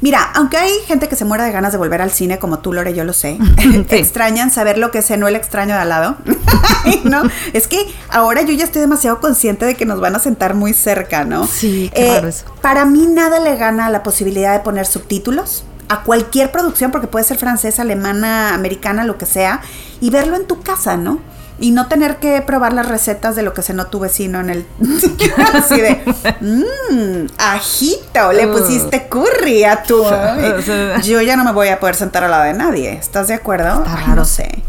[0.00, 2.72] Mira, aunque hay gente que se muera de ganas de volver al cine, como tú,
[2.72, 3.38] Lore, yo lo sé,
[3.90, 6.16] extrañan saber lo que cenó el extraño de al lado.
[7.04, 7.22] ¿No?
[7.52, 7.78] Es que
[8.10, 11.46] ahora yo ya estoy demasiado consciente de que nos van a sentar muy cerca, ¿no?
[11.46, 16.50] Sí, qué eh, Para mí nada le gana la posibilidad de poner subtítulos a cualquier
[16.50, 19.60] producción, porque puede ser francesa, alemana, americana, lo que sea,
[20.00, 21.20] y verlo en tu casa, ¿no?
[21.58, 24.66] Y no tener que probar las recetas de lo que cenó tu vecino en el
[25.54, 26.02] así de
[26.40, 28.52] mmm, ajito, le uh.
[28.52, 30.04] pusiste curry a tu
[31.02, 33.82] yo ya no me voy a poder sentar al lado de nadie, ¿estás de acuerdo?
[33.82, 34.14] Está raro.
[34.16, 34.62] no sé.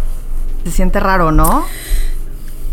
[0.64, 1.66] Se siente raro, ¿no?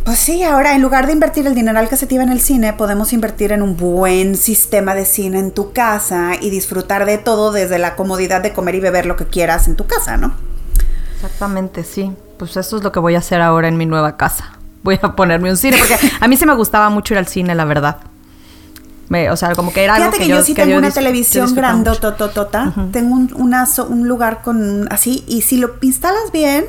[0.05, 2.41] Pues sí, ahora en lugar de invertir el dineral que se te iba en el
[2.41, 7.19] cine, podemos invertir en un buen sistema de cine en tu casa y disfrutar de
[7.19, 10.35] todo desde la comodidad de comer y beber lo que quieras en tu casa, ¿no?
[11.17, 14.53] Exactamente, sí pues eso es lo que voy a hacer ahora en mi nueva casa.
[14.83, 17.55] Voy a ponerme un cine, porque a mí sí me gustaba mucho ir al cine,
[17.55, 17.99] la verdad.
[19.31, 22.73] o sea, como que era algo que, que yo, sí tengo una televisión grandotototota.
[22.93, 26.67] Tengo un, un lugar con así, y si lo instalas bien,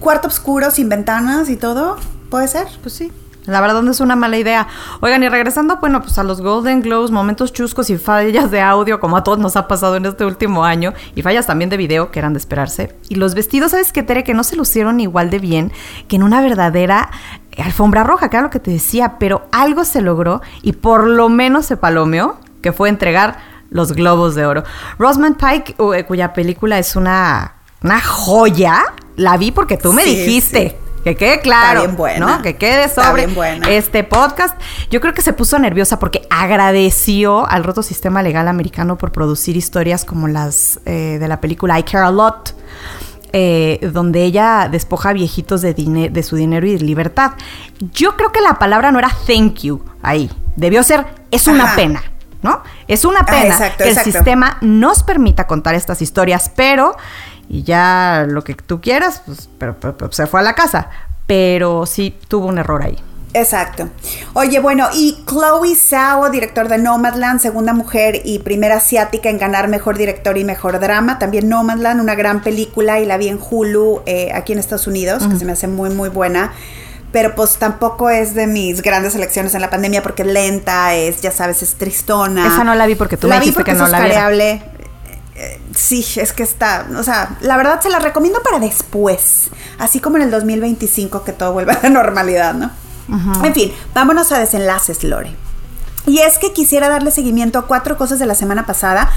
[0.00, 1.96] cuarto oscuro, sin ventanas y todo,
[2.30, 2.66] puede ser.
[2.82, 3.12] Pues sí.
[3.48, 4.68] La verdad no es una mala idea.
[5.00, 9.00] Oigan, y regresando, bueno, pues a los Golden Globes, momentos chuscos y fallas de audio,
[9.00, 12.10] como a todos nos ha pasado en este último año, y fallas también de video,
[12.10, 12.94] que eran de esperarse.
[13.08, 14.22] Y los vestidos, ¿sabes qué, Tere?
[14.22, 15.72] Que no se lucieron igual de bien
[16.08, 17.10] que en una verdadera
[17.56, 21.28] alfombra roja, que era lo que te decía, pero algo se logró y por lo
[21.28, 23.38] menos se palomeó, que fue entregar
[23.70, 24.64] los globos de oro.
[24.98, 28.84] Rosamund Pike, eh, cuya película es una, una joya,
[29.16, 30.78] la vi porque tú me dijiste.
[31.04, 31.86] Que quede claro,
[32.18, 32.42] ¿no?
[32.42, 33.28] Que quede sobre
[33.68, 34.58] este podcast.
[34.90, 39.56] Yo creo que se puso nerviosa porque agradeció al roto sistema legal americano por producir
[39.56, 42.54] historias como las eh, de la película I Care a Lot.
[43.34, 47.32] Eh, donde ella despoja a viejitos de, de su dinero y de libertad.
[47.92, 50.30] Yo creo que la palabra no era thank you ahí.
[50.56, 52.02] Debió ser es una pena.
[52.40, 52.62] ¿No?
[52.86, 56.96] Es una pena que el sistema nos permita contar estas historias, pero
[57.48, 59.76] y ya lo que tú quieras, pues, pero,
[60.10, 60.90] se fue a la casa.
[61.26, 62.98] Pero sí tuvo un error ahí.
[63.34, 63.90] Exacto.
[64.32, 69.68] Oye, bueno, y Chloe Zhao, director de Nomadland, segunda mujer y primera asiática en ganar
[69.68, 71.18] mejor director y mejor drama.
[71.18, 75.26] También Nomadland, una gran película y la vi en Hulu eh, aquí en Estados Unidos,
[75.26, 76.52] que se me hace muy, muy buena.
[77.12, 81.20] Pero pues tampoco es de mis grandes elecciones en la pandemia porque es lenta, es,
[81.20, 82.46] ya sabes, es tristona.
[82.46, 84.12] Esa no la vi porque tú me dijiste que no la vi
[85.74, 90.16] sí, es que está, o sea, la verdad se la recomiendo para después, así como
[90.16, 92.70] en el 2025 que todo vuelva a la normalidad, ¿no?
[93.42, 95.34] En fin, vámonos a desenlaces, Lore.
[96.06, 99.10] Y es que quisiera darle seguimiento a cuatro cosas de la semana pasada,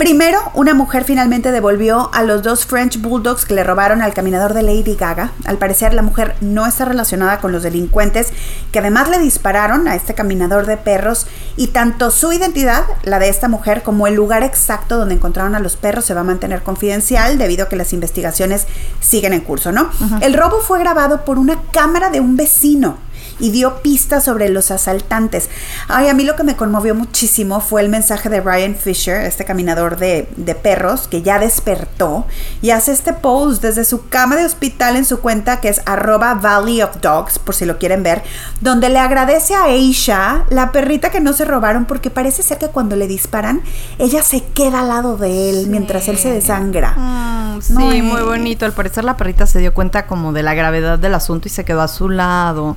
[0.00, 4.54] Primero, una mujer finalmente devolvió a los dos French Bulldogs que le robaron al caminador
[4.54, 5.32] de Lady Gaga.
[5.44, 8.32] Al parecer, la mujer no está relacionada con los delincuentes
[8.72, 13.28] que además le dispararon a este caminador de perros y tanto su identidad, la de
[13.28, 16.62] esta mujer, como el lugar exacto donde encontraron a los perros se va a mantener
[16.62, 18.66] confidencial debido a que las investigaciones
[19.00, 19.90] siguen en curso, ¿no?
[20.22, 22.96] El robo fue grabado por una cámara de un vecino
[23.40, 25.48] y dio pistas sobre los asaltantes.
[25.88, 29.44] Ay, a mí lo que me conmovió muchísimo fue el mensaje de Brian Fisher, este
[29.44, 30.28] caminador de,
[30.62, 32.26] perros, que ya despertó
[32.60, 36.34] y hace este post desde su cama de hospital en su cuenta que es arroba
[36.34, 38.22] Valley of Dogs, por si lo quieren ver,
[38.60, 42.68] donde le agradece a Aisha, la perrita que no se robaron, porque parece ser que
[42.68, 43.62] cuando le disparan,
[43.98, 46.92] ella se queda al lado de él mientras él se desangra.
[46.96, 48.64] Mm, sí, muy bonito.
[48.64, 51.64] Al parecer la perrita se dio cuenta como de la gravedad del asunto y se
[51.64, 52.76] quedó a su lado.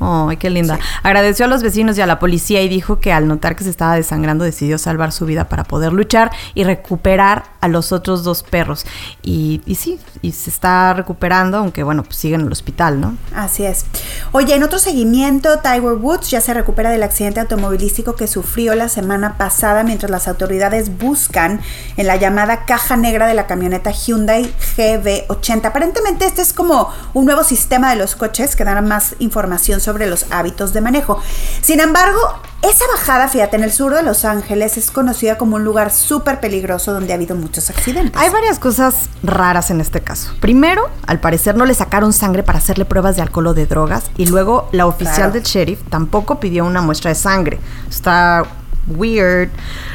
[0.00, 0.78] ¡Ay, qué linda!
[1.02, 3.70] Agradeció a los vecinos y a la policía y dijo que al notar que se
[3.70, 8.42] estaba desangrando decidió salvar su vida para poder luchar y recuperar a los otros dos
[8.42, 8.86] perros.
[9.22, 13.16] Y, y sí, y se está recuperando, aunque bueno, pues sigue en el hospital, ¿no?
[13.34, 13.86] Así es.
[14.32, 18.88] Oye, en otro seguimiento, Tiger Woods ya se recupera del accidente automovilístico que sufrió la
[18.88, 21.60] semana pasada mientras las autoridades buscan
[21.96, 25.66] en la llamada caja negra de la camioneta Hyundai GB80.
[25.66, 29.87] Aparentemente este es como un nuevo sistema de los coches que dan más información sobre
[29.96, 31.20] los hábitos de manejo.
[31.60, 32.18] Sin embargo,
[32.62, 36.40] esa bajada, fíjate, en el sur de Los Ángeles es conocida como un lugar súper
[36.40, 38.20] peligroso donde ha habido muchos accidentes.
[38.20, 40.32] Hay varias cosas raras en este caso.
[40.40, 44.10] Primero, al parecer no le sacaron sangre para hacerle pruebas de alcohol o de drogas
[44.16, 47.60] y luego la oficial del sheriff tampoco pidió una muestra de sangre.
[47.88, 48.44] Está
[48.88, 49.50] weird.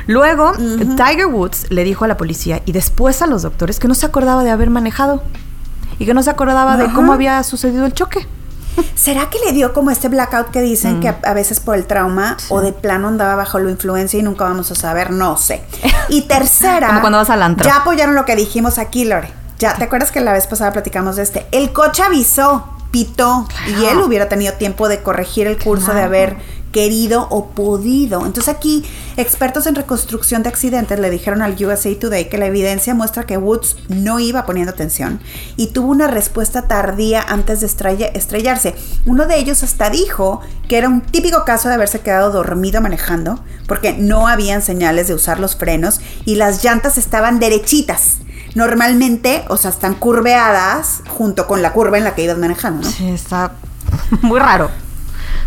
[0.07, 3.95] Luego, Tiger Woods le dijo a la policía y después a los doctores que no
[3.95, 5.23] se acordaba de haber manejado
[5.99, 8.27] y que no se acordaba de cómo había sucedido el choque.
[8.95, 12.37] ¿Será que le dio como este blackout que dicen que a, veces por el trauma
[12.49, 15.11] o de plano andaba bajo la influencia y nunca vamos a saber?
[15.11, 15.63] No sé.
[16.09, 16.87] Y tercera.
[16.87, 17.65] como cuando vas al antro.
[17.65, 19.31] Ya apoyaron lo que dijimos aquí, Lore.
[19.57, 21.47] Ya, ¿te acuerdas que la vez pasada platicamos de este?
[21.51, 26.37] El coche avisó, pitó, y él hubiera tenido tiempo de corregir el curso de haber
[26.71, 28.23] querido o podido.
[28.23, 28.85] Entonces aquí
[29.17, 33.37] expertos en reconstrucción de accidentes le dijeron al USA Today que la evidencia muestra que
[33.37, 35.21] Woods no iba poniendo atención
[35.57, 37.67] y tuvo una respuesta tardía antes de
[38.13, 38.75] estrellarse.
[39.07, 43.39] Uno de ellos hasta dijo que era un típico caso de haberse quedado dormido manejando
[43.67, 48.19] porque no habían señales de usar los frenos y las llantas estaban derechitas
[48.55, 52.89] normalmente, o sea, están curveadas junto con la curva en la que ibas manejando, ¿no?
[52.89, 53.53] Sí, está
[54.21, 54.69] muy raro.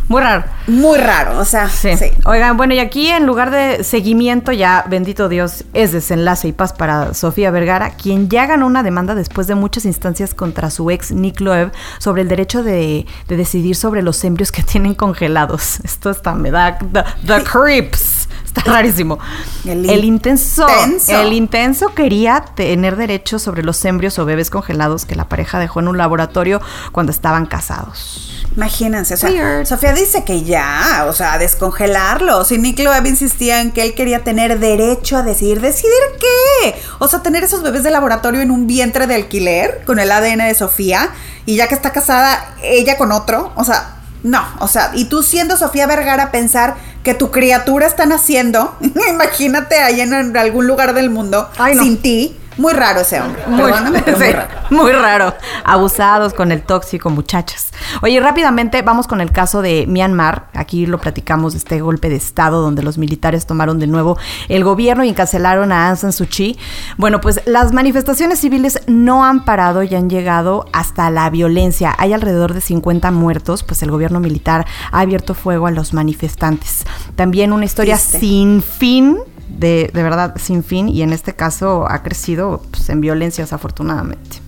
[0.09, 0.45] Muy raro.
[0.69, 1.90] Muy raro, o sea, sí.
[2.25, 6.73] Oigan, bueno, y aquí en lugar de seguimiento, ya, bendito Dios, es desenlace y paz
[6.73, 11.11] para Sofía Vergara, quien ya ganó una demanda después de muchas instancias contra su ex
[11.11, 15.81] Nick Loeb sobre el derecho de, decidir sobre los embrios que tienen congelados.
[15.81, 18.15] Esto está, me da the, creeps.
[18.57, 19.19] Está rarísimo.
[19.64, 20.66] El, intenso,
[21.09, 25.81] El intenso quería tener derecho sobre los embrios o bebés congelados que la pareja dejó
[25.81, 26.61] en un laboratorio
[26.92, 28.47] cuando estaban casados.
[28.57, 32.51] Imagínense, o sea, Sofía dice que ya, o sea, descongelarlos.
[32.53, 35.61] Y Nick Loeb insistía en que él quería tener derecho a decidir.
[35.61, 36.81] ¿Decidir qué?
[36.99, 40.38] O sea, tener esos bebés de laboratorio en un vientre de alquiler con el ADN
[40.38, 41.11] de Sofía.
[41.45, 43.53] Y ya que está casada ella con otro.
[43.57, 44.42] O sea, no.
[44.61, 48.75] O sea, y tú siendo Sofía Vergara pensar que tu criatura está naciendo.
[49.09, 51.49] imagínate ahí en algún lugar del mundo
[51.81, 53.42] sin ti muy raro ese hombre.
[53.47, 54.49] Muy, raro.
[54.71, 55.35] muy raro.
[55.64, 57.71] Abusados con el tóxico, muchachas.
[58.03, 60.49] Oye, rápidamente vamos con el caso de Myanmar.
[60.55, 64.16] Aquí lo platicamos de este golpe de Estado donde los militares tomaron de nuevo
[64.49, 66.59] el gobierno y encarcelaron a Aung San Suu Kyi.
[66.97, 71.95] Bueno, pues las manifestaciones civiles no han parado y han llegado hasta la violencia.
[71.99, 76.85] Hay alrededor de 50 muertos, pues el gobierno militar ha abierto fuego a los manifestantes.
[77.16, 82.62] También una historia sin fin de, verdad sin fin y en este caso ha crecido
[82.70, 84.40] pues, en violencias afortunadamente.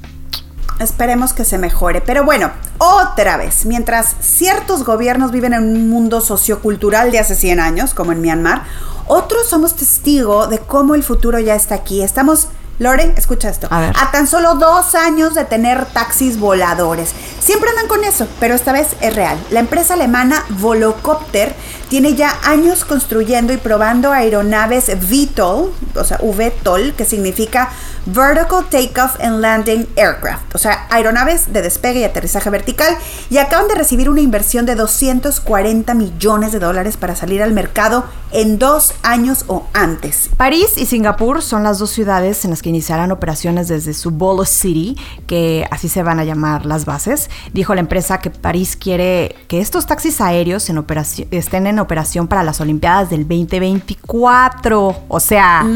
[0.78, 2.00] Esperemos que se mejore.
[2.00, 7.58] Pero bueno, otra vez, mientras ciertos gobiernos viven en un mundo sociocultural de hace 100
[7.58, 8.62] años, como en Myanmar,
[9.06, 12.02] otros somos testigos de cómo el futuro ya está aquí.
[12.02, 13.66] Estamos Lore, escucha esto.
[13.70, 17.12] A, a, tan solo dos años de tener taxis voladores.
[17.40, 19.36] Siempre andan con eso, pero esta vez es real.
[19.50, 21.56] La empresa alemana Volocopter
[21.88, 27.70] tiene ya años construyendo y probando aeronaves VTOL, o sea, VTOL, que significa
[28.06, 32.96] Vertical Takeoff and Landing Aircraft, o sea, aeronaves de despegue y aterrizaje vertical,
[33.28, 38.04] y acaban de recibir una inversión de 240 millones de dólares para salir al mercado
[38.32, 40.30] en dos años o antes.
[40.36, 44.44] París y Singapur son las dos ciudades en las que iniciarán operaciones desde su Bolo
[44.44, 44.96] City,
[45.26, 47.30] que así se van a llamar las bases.
[47.52, 52.28] Dijo la empresa que París quiere que estos taxis aéreos en operación, estén en operación
[52.28, 55.66] para las Olimpiadas del 2024, o sea,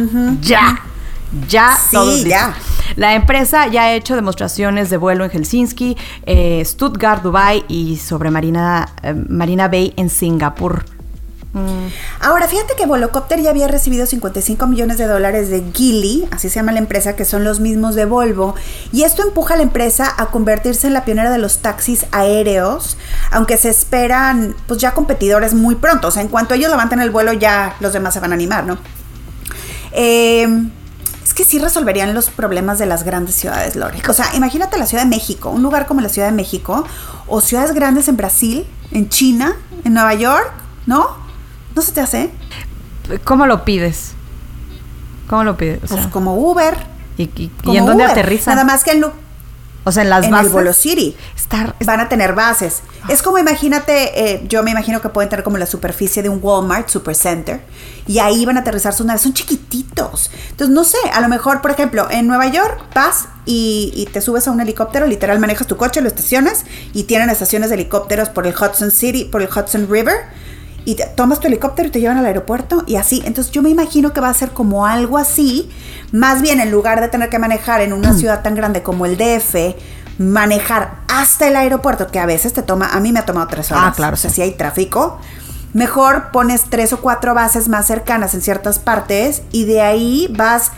[0.40, 0.80] ya.
[1.48, 2.54] Ya, Sí, todos ya.
[2.96, 8.30] La empresa ya ha hecho demostraciones de vuelo en Helsinki, eh, Stuttgart, Dubai y sobre
[8.30, 10.84] Marina, eh, Marina Bay en Singapur.
[12.20, 16.56] Ahora, fíjate que Volocopter ya había recibido 55 millones de dólares de Geely, así se
[16.56, 18.54] llama la empresa, que son los mismos de Volvo,
[18.90, 22.96] y esto empuja a la empresa a convertirse en la pionera de los taxis aéreos,
[23.30, 27.10] aunque se esperan pues ya competidores muy pronto, o sea, en cuanto ellos levanten el
[27.10, 28.78] vuelo ya los demás se van a animar, ¿no?
[29.92, 30.48] Eh,
[31.22, 34.02] es que sí resolverían los problemas de las grandes ciudades, Lore.
[34.08, 36.84] O sea, imagínate la Ciudad de México, un lugar como la Ciudad de México,
[37.26, 40.52] o ciudades grandes en Brasil, en China, en Nueva York,
[40.86, 41.21] ¿no?
[41.74, 42.30] ¿No se te hace?
[43.24, 44.12] ¿Cómo lo pides?
[45.28, 45.78] ¿Cómo lo pides?
[45.85, 46.76] O Pues sea, como Uber.
[47.16, 48.12] ¿y, y- y como en dónde Uber.
[48.12, 48.54] aterrizan?
[48.54, 49.04] Nada más que en,
[49.85, 50.46] O sea, en las en bases.
[50.48, 51.16] el Volo City.
[51.37, 52.82] Estar- Van a tener bases.
[53.08, 56.38] Es como imagínate, eh, yo me imagino que pueden tener como la superficie de un
[56.40, 57.62] Walmart Supercenter
[58.06, 59.22] y ahí van a aterrizar sus naves.
[59.22, 60.30] Son chiquititos.
[60.50, 64.20] Entonces, no sé, a lo mejor, por ejemplo, en Nueva York vas y, y te
[64.20, 68.28] subes a un helicóptero, literal manejas tu coche, lo estacionas y tienen estaciones de helicópteros
[68.28, 70.16] por el Hudson City, por el Hudson River.
[70.85, 73.23] Y te- tomas tu helicóptero y te llevan al aeropuerto y así.
[73.25, 75.71] Entonces yo me imagino que va a ser como algo así.
[76.12, 79.16] Más bien en lugar de tener que manejar en una ciudad tan grande como el
[79.16, 79.55] DF,
[80.18, 83.71] manejar hasta el aeropuerto, que a veces te toma, a mí me ha tomado tres
[83.71, 83.85] horas.
[83.87, 84.37] Ah, claro, O sea, sí.
[84.37, 85.18] si hay tráfico,
[85.73, 90.73] mejor pones tres o cuatro bases más cercanas en ciertas partes y de ahí vas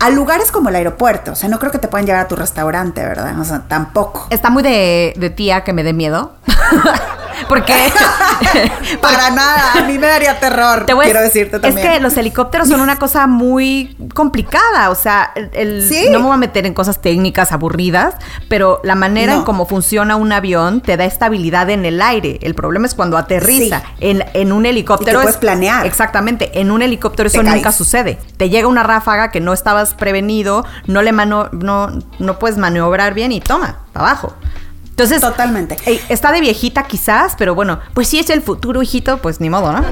[0.00, 1.32] a lugares como el aeropuerto.
[1.32, 3.38] O sea, no creo que te puedan llevar a tu restaurante, ¿verdad?
[3.38, 4.26] O sea, tampoco.
[4.30, 6.32] Está muy de, de tía que me dé miedo.
[7.48, 7.74] Porque.
[9.00, 10.84] Para nada, a mí me daría terror.
[10.86, 11.86] Te voy a- quiero decirte también.
[11.86, 14.90] Es que los helicópteros son una cosa muy complicada.
[14.90, 16.08] O sea, el, el- ¿Sí?
[16.10, 18.14] no me voy a meter en cosas técnicas aburridas,
[18.48, 22.38] pero la manera en cómo funciona un avión te da estabilidad en el aire.
[22.42, 23.86] El problema es cuando aterriza Sí.
[24.00, 25.22] en, en un helicóptero.
[25.22, 25.86] Y es- planear.
[25.86, 26.60] Exactamente.
[26.60, 28.18] En un helicóptero Te eso nunca sucede.
[28.36, 33.14] Te llega una ráfaga que no estabas prevenido, no le mano, no, no puedes maniobrar
[33.14, 34.34] bien y toma, para abajo.
[35.02, 35.78] Entonces, Totalmente.
[36.10, 39.72] Está de viejita quizás, pero bueno, pues si es el futuro, hijito, pues ni modo,
[39.72, 39.82] ¿no?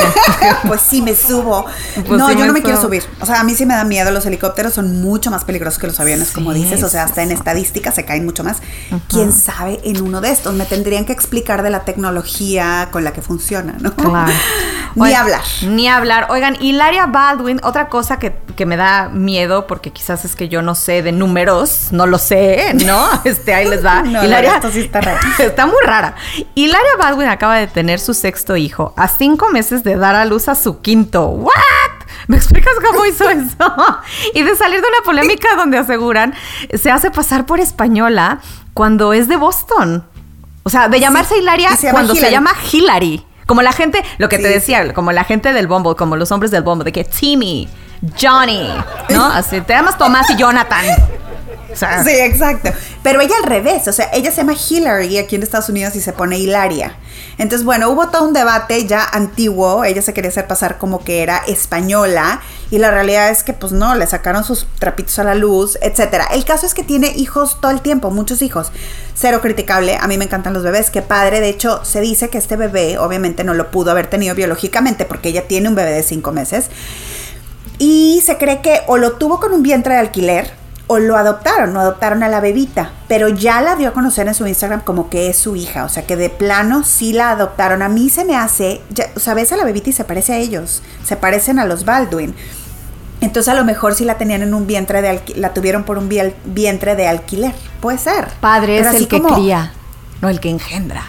[0.66, 1.66] pues sí me subo.
[1.94, 3.04] Pues no, sí yo me no me quiero subir.
[3.20, 4.10] O sea, a mí sí me da miedo.
[4.10, 6.82] Los helicópteros son mucho más peligrosos que los aviones, como dices.
[6.82, 8.58] O sea, hasta en estadística se caen mucho más.
[9.08, 10.54] ¿Quién sabe en uno de estos?
[10.54, 13.94] Me tendrían que explicar de la tecnología con la que funciona, ¿no?
[13.94, 14.32] Claro.
[14.96, 15.42] Ni hablar.
[15.62, 16.26] Ni hablar.
[16.30, 20.62] Oigan, Hilaria Baldwin, otra cosa que, que me da miedo, porque quizás es que yo
[20.62, 23.08] no sé de números, no lo sé, ¿no?
[23.24, 24.02] Este, ahí les va.
[24.02, 25.18] No, Esto sí está raro.
[25.38, 26.14] está muy rara.
[26.54, 30.48] Hilaria Baldwin acaba de tener su sexto hijo a cinco meses de dar a luz
[30.48, 31.26] a su quinto.
[31.26, 31.52] ¿What?
[32.26, 33.74] ¿Me explicas cómo hizo eso?
[34.34, 36.34] y de salir de una polémica donde aseguran
[36.74, 38.40] se hace pasar por española
[38.74, 40.04] cuando es de Boston.
[40.62, 43.24] O sea, de llamarse Hilaria se llama cuando se llama Hillary.
[43.46, 46.30] Como la gente, lo que te Sí, decía, como la gente del Bumble, como los
[46.30, 47.68] hombres del Bumble, de que Timmy,
[48.20, 48.72] Johnny,
[49.08, 49.24] ¿no?
[49.32, 50.84] Así, te llamas Tomás y Jonathan.
[51.72, 52.70] O sea, Sí, exacto.
[53.02, 56.00] Pero ella al revés, o sea, ella se llama Hillary aquí en Estados Unidos y
[56.00, 56.96] se pone Hilaria.
[57.38, 61.22] Entonces, bueno, hubo todo un debate ya antiguo, ella se quería hacer pasar como que
[61.22, 65.34] era española y la realidad es que pues no, le sacaron sus trapitos a la
[65.34, 66.26] luz, etcétera.
[66.32, 68.70] El caso es que tiene hijos todo el tiempo, muchos hijos.
[69.14, 71.40] Cero criticable, a mí me encantan los bebés, qué padre.
[71.40, 75.30] De hecho, se dice que este bebé obviamente no lo pudo haber tenido biológicamente porque
[75.30, 76.68] ella tiene un bebé de cinco meses.
[77.78, 80.59] Y se cree que o lo tuvo con un vientre de alquiler
[80.92, 84.34] o lo adoptaron, no adoptaron a la bebita, pero ya la dio a conocer en
[84.34, 87.80] su Instagram como que es su hija, o sea que de plano sí la adoptaron.
[87.82, 90.32] A mí se me hace, ya, o sea, ves a la bebita y se parece
[90.32, 92.34] a ellos, se parecen a los Baldwin.
[93.20, 95.96] Entonces a lo mejor sí la tenían en un vientre de alquiler, la tuvieron por
[95.96, 96.08] un
[96.44, 98.26] vientre de alquiler, puede ser.
[98.40, 99.72] padre Pero es el que como- cría,
[100.20, 101.04] no el que engendra.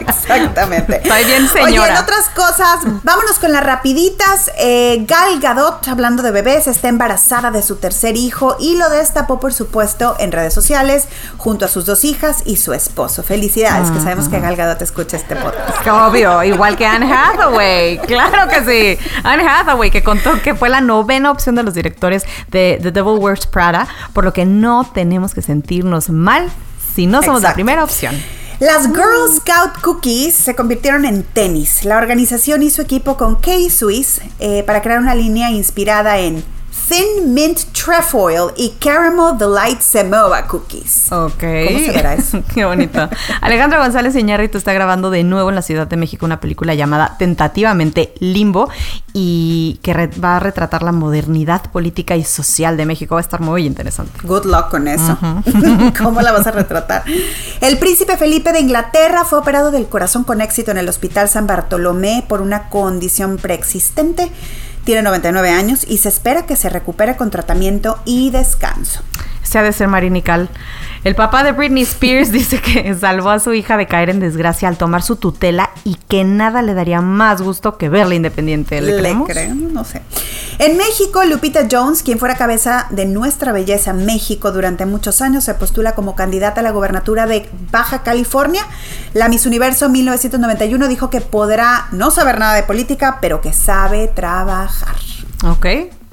[0.00, 0.96] Exactamente.
[1.02, 1.94] Estoy bien, Oye, señora.
[1.94, 4.50] en otras cosas, vámonos con las rapiditas.
[4.58, 9.40] Eh, Gal Gadot, hablando de bebés, está embarazada de su tercer hijo y lo destapó,
[9.40, 11.06] por supuesto, en redes sociales,
[11.36, 13.22] junto a sus dos hijas y su esposo.
[13.22, 15.86] Felicidades, que sabemos que Gal Gadot escucha este podcast.
[15.86, 17.98] Obvio, igual que Anne Hathaway.
[17.98, 18.98] Claro que sí.
[19.24, 23.18] Anne Hathaway, que contó que fue la novena opción de los directores de The Devil
[23.18, 26.50] Wears Prada, por lo que no tenemos que sentirnos mal
[26.98, 28.12] si no somos la primera opción.
[28.58, 31.84] Las Girl Scout Cookies se convirtieron en tenis.
[31.84, 36.42] La organización hizo equipo con K-Swiss eh, para crear una línea inspirada en
[36.88, 41.12] Thin Mint Trefoil y Caramel Delight Samoa Cookies.
[41.12, 41.42] Ok.
[41.66, 42.42] ¿Cómo se verá eso?
[42.54, 43.08] Qué bonito.
[43.42, 47.16] Alejandro González Iñárritu está grabando de nuevo en la Ciudad de México una película llamada
[47.18, 48.70] tentativamente Limbo
[49.12, 53.16] y que va a retratar la modernidad política y social de México.
[53.16, 54.18] Va a estar muy interesante.
[54.22, 55.18] Good luck con eso.
[56.02, 57.04] ¿Cómo la vas a retratar?
[57.60, 61.46] El príncipe Felipe de Inglaterra fue operado del corazón con éxito en el Hospital San
[61.46, 64.30] Bartolomé por una condición preexistente.
[64.88, 69.02] Tiene 99 años y se espera que se recupere con tratamiento y descanso.
[69.48, 70.50] Se ha de ser marinical.
[71.04, 74.68] El papá de Britney Spears dice que salvó a su hija de caer en desgracia
[74.68, 78.80] al tomar su tutela y que nada le daría más gusto que verla independiente.
[78.82, 79.54] ¿Le, ¿Le creo?
[79.54, 80.02] No sé.
[80.58, 85.54] En México, Lupita Jones, quien fuera cabeza de Nuestra Belleza México durante muchos años, se
[85.54, 88.66] postula como candidata a la gobernatura de Baja California.
[89.14, 94.08] La Miss Universo 1991 dijo que podrá no saber nada de política, pero que sabe
[94.08, 94.96] trabajar.
[95.44, 95.64] Ok,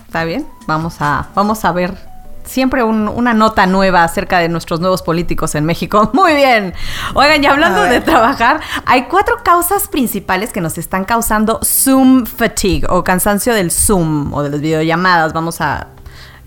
[0.05, 0.47] está bien.
[0.67, 2.14] Vamos a, vamos a ver
[2.45, 6.11] siempre una nota nueva acerca de nuestros nuevos políticos en México.
[6.13, 6.73] Muy bien.
[7.13, 12.87] Oigan, y hablando de trabajar, hay cuatro causas principales que nos están causando Zoom fatigue
[12.89, 15.33] o cansancio del Zoom o de las videollamadas.
[15.33, 15.94] Vamos a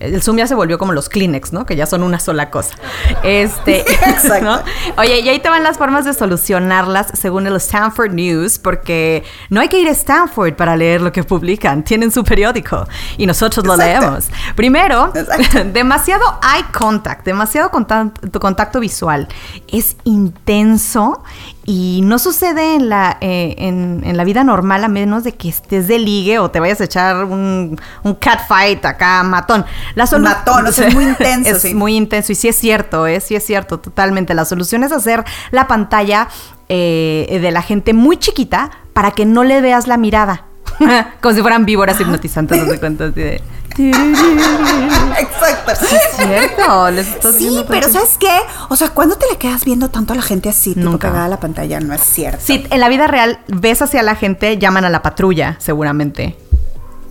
[0.00, 1.66] el Zoom ya se volvió como los Kleenex, ¿no?
[1.66, 2.74] Que ya son una sola cosa.
[3.22, 4.62] Este, Exacto.
[4.96, 9.60] Oye, y ahí te van las formas de solucionarlas según el Stanford News, porque no
[9.60, 11.82] hay que ir a Stanford para leer lo que publican.
[11.82, 12.86] Tienen su periódico
[13.16, 14.28] y nosotros lo leemos.
[14.54, 15.12] Primero,
[15.72, 19.28] demasiado eye contact, demasiado contacto, contacto visual.
[19.66, 21.22] Es intenso
[21.70, 25.86] y no sucede en la, eh, en, la vida normal a menos de que estés
[25.86, 29.66] de ligue o te vayas a echar un, un catfight acá, matón.
[29.94, 31.50] La matón, o sea, es muy intenso.
[31.50, 33.20] Es muy intenso y sí es cierto, ¿eh?
[33.20, 34.32] sí es cierto, totalmente.
[34.32, 36.28] La solución es hacer la pantalla
[36.70, 40.46] eh, de la gente muy chiquita para que no le veas la mirada.
[41.20, 43.42] Como si fueran víboras hipnotizantes, no cuenta de...
[45.18, 45.86] Exacto.
[45.86, 46.90] Sí, es cierto.
[46.90, 47.06] Les
[47.36, 48.30] sí, pero ¿sabes qué?
[48.68, 51.08] O sea, ¿cuándo te le quedas viendo tanto a la gente así, Nunca.
[51.08, 51.80] pegada a la pantalla?
[51.80, 52.40] No es cierto.
[52.44, 56.36] Sí, en la vida real ves hacia la gente, llaman a la patrulla, seguramente.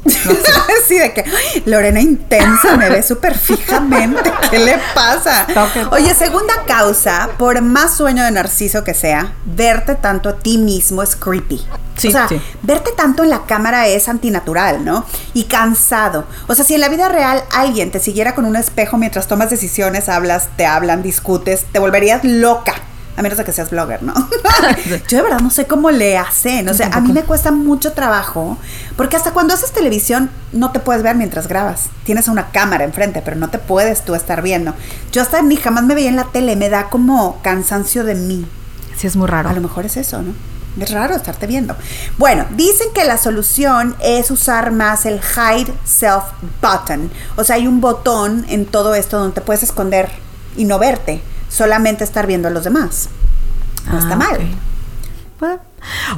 [0.87, 1.25] sí, de que
[1.65, 4.31] Lorena intensa, me ve súper fijamente.
[4.49, 5.45] ¿Qué le pasa?
[5.91, 11.03] Oye, segunda causa, por más sueño de narciso que sea, verte tanto a ti mismo
[11.03, 11.65] es creepy.
[11.97, 12.27] o sea,
[12.61, 15.05] verte tanto en la cámara es antinatural, ¿no?
[15.33, 16.25] Y cansado.
[16.47, 19.49] O sea, si en la vida real alguien te siguiera con un espejo mientras tomas
[19.49, 22.75] decisiones, hablas, te hablan, discutes, te volverías loca.
[23.17, 24.13] A menos de que seas blogger, ¿no?
[25.07, 26.69] Yo de verdad no sé cómo le hacen.
[26.69, 28.59] O sea, a mí me cuesta mucho trabajo.
[28.95, 31.85] Porque hasta cuando haces televisión no te puedes ver mientras grabas.
[32.03, 34.75] Tienes una cámara enfrente, pero no te puedes tú estar viendo.
[35.11, 36.55] Yo hasta ni jamás me veía en la tele.
[36.55, 38.45] Me da como cansancio de mí.
[38.95, 39.49] Sí, es muy raro.
[39.49, 40.33] A lo mejor es eso, ¿no?
[40.79, 41.75] Es raro estarte viendo.
[42.19, 46.23] Bueno, dicen que la solución es usar más el Hide Self
[46.61, 47.09] Button.
[47.35, 50.07] O sea, hay un botón en todo esto donde te puedes esconder
[50.55, 53.09] y no verte solamente estar viendo a los demás.
[53.91, 55.59] No está ah, mal.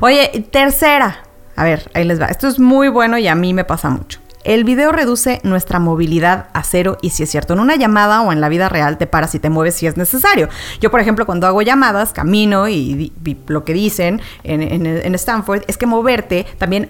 [0.01, 1.23] oye, tercera.
[1.55, 2.27] A ver, ahí les va.
[2.27, 4.19] Esto es muy bueno y a mí me pasa mucho.
[4.45, 8.31] El video reduce nuestra movilidad a cero y si es cierto, en una llamada o
[8.31, 10.47] en la vida real te paras y te mueves si es necesario.
[10.79, 13.11] Yo, por ejemplo, cuando hago llamadas, camino y,
[13.47, 16.89] lo que dicen en, Stanford es que moverte también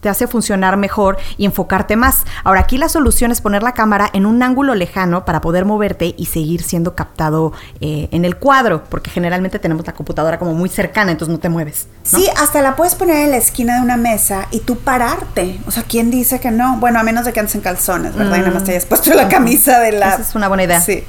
[0.00, 2.22] te hace funcionar mejor y enfocarte más.
[2.44, 6.14] Ahora, aquí la solución es poner la cámara en un ángulo lejano para poder moverte
[6.16, 10.68] y seguir siendo captado eh, en el cuadro, porque generalmente tenemos la computadora como muy
[10.68, 11.88] cercana, entonces no te mueves.
[12.04, 15.58] Sí, hasta la puedes poner en la esquina de una mesa y tú pararte.
[15.66, 16.67] O sea, ¿quién dice que no?
[16.76, 18.36] Bueno, a menos de que andes en calzones, ¿verdad?
[18.36, 20.14] Y nada más te hayas puesto la camisa de la.
[20.14, 20.80] Esa es una buena idea.
[20.80, 21.04] Sí.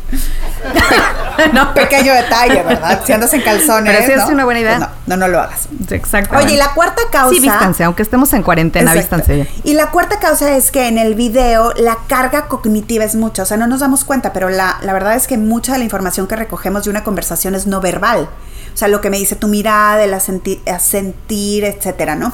[1.54, 1.74] no.
[1.74, 3.02] Pequeño detalle, ¿verdad?
[3.06, 3.96] Si andas en calzones.
[3.96, 4.78] Pero sí es una buena idea.
[4.78, 5.68] Pues no, no, no lo hagas.
[5.90, 6.38] Exacto.
[6.38, 7.34] Oye, y la cuarta causa.
[7.34, 9.48] Sí, vístanse, aunque estemos en cuarentena, vístanse.
[9.64, 13.44] Y la cuarta causa es que en el video la carga cognitiva es mucha.
[13.44, 15.84] O sea, no nos damos cuenta, pero la, la verdad es que mucha de la
[15.84, 18.30] información que recogemos de una conversación es no verbal.
[18.74, 22.34] O sea, lo que me dice tu mirada, el asentir, sentir etcétera, ¿no?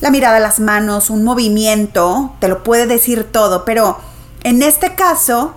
[0.00, 3.98] La mirada, las manos, un movimiento, te lo puede decir todo, pero
[4.42, 5.54] en este caso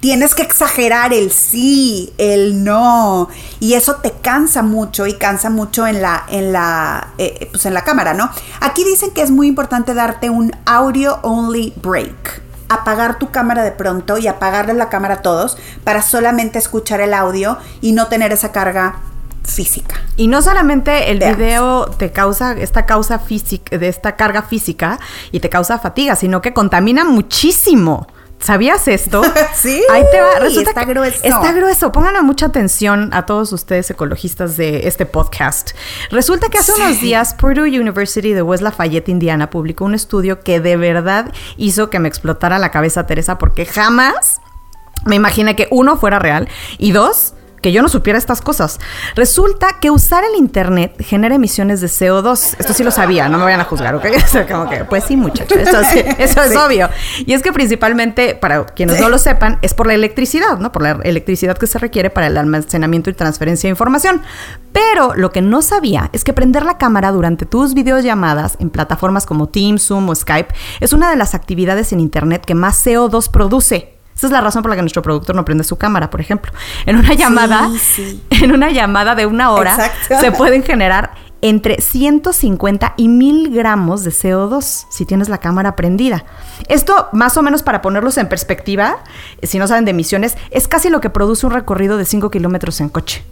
[0.00, 3.28] tienes que exagerar el sí, el no,
[3.60, 7.74] y eso te cansa mucho y cansa mucho en la, en la, eh, pues en
[7.74, 8.30] la cámara, ¿no?
[8.60, 13.72] Aquí dicen que es muy importante darte un audio only break apagar tu cámara de
[13.72, 18.30] pronto y apagarle la cámara a todos para solamente escuchar el audio y no tener
[18.30, 18.96] esa carga
[19.50, 19.96] física.
[20.16, 24.98] Y no solamente el video te causa esta causa física, de esta carga física
[25.32, 28.06] y te causa fatiga, sino que contamina muchísimo.
[28.40, 29.22] ¿Sabías esto?
[29.54, 29.82] sí.
[29.90, 30.38] Ahí te va.
[30.38, 31.18] Resulta está grueso.
[31.24, 31.92] Está grueso.
[31.92, 35.72] Pónganle mucha atención a todos ustedes ecologistas de este podcast.
[36.10, 40.60] Resulta que hace unos días Purdue University de West Lafayette, Indiana, publicó un estudio que
[40.60, 44.40] de verdad hizo que me explotara la cabeza, Teresa, porque jamás
[45.04, 48.78] me imaginé que uno fuera real y dos, que yo no supiera estas cosas.
[49.14, 52.56] Resulta que usar el Internet genera emisiones de CO2.
[52.58, 54.06] Esto sí lo sabía, no me vayan a juzgar, ¿ok?
[54.50, 55.80] como que, pues sí, muchachos, eso,
[56.18, 56.88] eso es obvio.
[57.26, 60.72] Y es que principalmente, para quienes no lo sepan, es por la electricidad, ¿no?
[60.72, 64.22] Por la electricidad que se requiere para el almacenamiento y transferencia de información.
[64.72, 69.26] Pero lo que no sabía es que prender la cámara durante tus videollamadas en plataformas
[69.26, 73.30] como Teams, Zoom o Skype es una de las actividades en Internet que más CO2
[73.30, 73.97] produce.
[74.18, 76.50] Esa es la razón por la que nuestro productor no prende su cámara, por ejemplo.
[76.86, 77.70] En una llamada,
[78.30, 84.10] en una llamada de una hora, se pueden generar entre 150 y 1000 gramos de
[84.10, 86.24] CO2 si tienes la cámara prendida.
[86.66, 89.04] Esto, más o menos para ponerlos en perspectiva,
[89.44, 92.80] si no saben de emisiones, es casi lo que produce un recorrido de 5 kilómetros
[92.80, 93.24] en coche.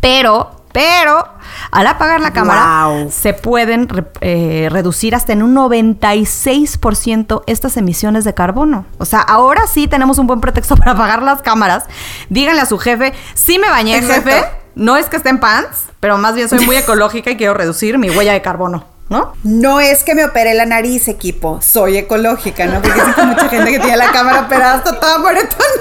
[0.00, 1.26] Pero pero
[1.70, 3.88] al apagar la cámara se pueden
[4.20, 8.84] eh, reducir hasta en un 96% estas emisiones de carbono.
[8.98, 11.84] O sea, ahora sí tenemos un buen pretexto para apagar las cámaras.
[12.28, 14.44] Díganle a su jefe, sí me bañé, jefe.
[14.74, 17.96] No es que esté en pants, pero más bien soy muy ecológica y quiero reducir
[17.98, 18.95] mi huella de carbono.
[19.08, 19.34] ¿No?
[19.44, 21.60] No es que me opere la nariz, equipo.
[21.62, 22.82] Soy ecológica, ¿no?
[22.82, 25.76] Porque hay mucha gente que tiene la cámara operada hasta toda moretoneada.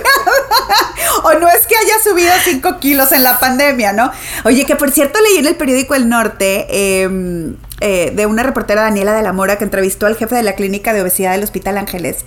[1.23, 4.11] o no es que haya subido 5 kilos en la pandemia, ¿no?
[4.43, 8.84] Oye, que por cierto leí en el periódico El Norte em, eh, de una reportera
[8.84, 11.80] Daniela de la Mora que entrevistó al jefe de la clínica de obesidad del Hospital
[11.80, 12.26] Ángeles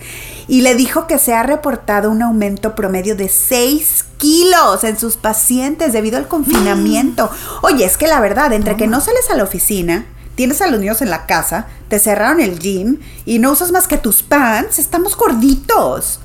[0.48, 5.16] y le dijo que se ha reportado un aumento promedio de 6 kilos en sus
[5.16, 7.30] pacientes debido al confinamiento.
[7.62, 10.06] Oye, es que la verdad, entre que no sales a la oficina,
[10.38, 13.88] tienes a los niños en la casa, te cerraron el gym y no usas más
[13.88, 16.20] que tus pants, estamos gorditos.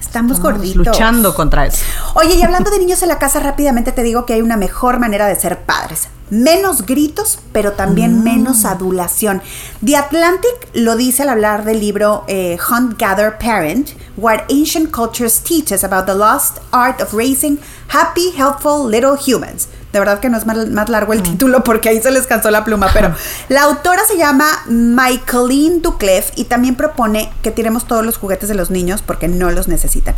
[0.00, 0.86] Estamos, gorditos.
[0.86, 1.84] Luchando contra eso.
[2.14, 4.98] Oye, y hablando de niños en la casa, rápidamente te digo que hay una mejor
[4.98, 6.08] manera de ser padres.
[6.32, 8.22] Menos gritos, pero también mm.
[8.22, 9.42] menos adulación.
[9.84, 15.40] The Atlantic lo dice al hablar del libro eh, Hunt Gather Parent, What Ancient Cultures
[15.40, 17.58] Teach Us About the Lost Art of Raising
[17.88, 19.68] Happy, Helpful Little Humans.
[19.92, 21.24] De verdad que no es más, largo el mm.
[21.24, 23.14] título porque ahí se les cansó la pluma, pero
[23.50, 28.54] la autora se llama Michaeline Duclef y también propone que tiremos todos los juguetes de
[28.54, 30.14] los niños porque no los necesitan.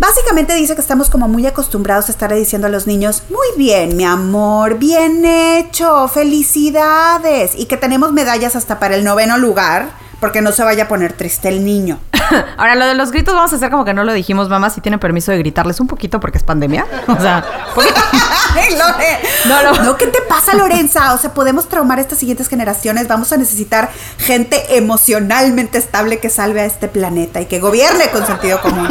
[0.00, 3.98] Básicamente dice que estamos como muy acostumbrados a estar diciendo a los niños, muy bien,
[3.98, 9.90] mi amor, bien hecho, felicidades, y que tenemos medallas hasta para el noveno lugar
[10.20, 11.98] porque no se vaya a poner triste el niño.
[12.56, 14.80] Ahora, lo de los gritos vamos a hacer como que no lo dijimos, mamá, si
[14.80, 16.86] tiene permiso de gritarles un poquito porque es pandemia.
[17.08, 17.44] O sea,
[19.46, 19.82] no, no.
[19.82, 21.14] no, ¿qué te pasa, Lorenza?
[21.14, 23.08] O sea, podemos traumar a estas siguientes generaciones.
[23.08, 28.26] Vamos a necesitar gente emocionalmente estable que salve a este planeta y que gobierne con
[28.26, 28.88] sentido común.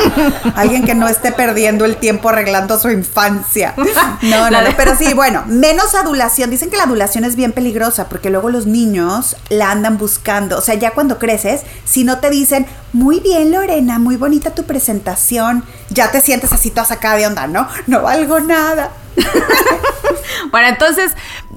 [0.56, 3.74] Alguien que no esté perdiendo el tiempo arreglando su infancia.
[4.22, 4.70] No, no, no.
[4.76, 6.50] Pero sí, bueno, menos adulación.
[6.50, 10.58] Dicen que la adulación es bien peligrosa porque luego los niños la andan buscando.
[10.58, 14.64] O sea, ya cuando creces, si no te dicen, muy bien, Lorena, muy bonita tu
[14.64, 15.64] presentación.
[15.90, 17.68] Ya te sientes así toda sacada de onda, ¿no?
[17.88, 18.92] No valgo nada.
[20.52, 21.12] bueno, entonces,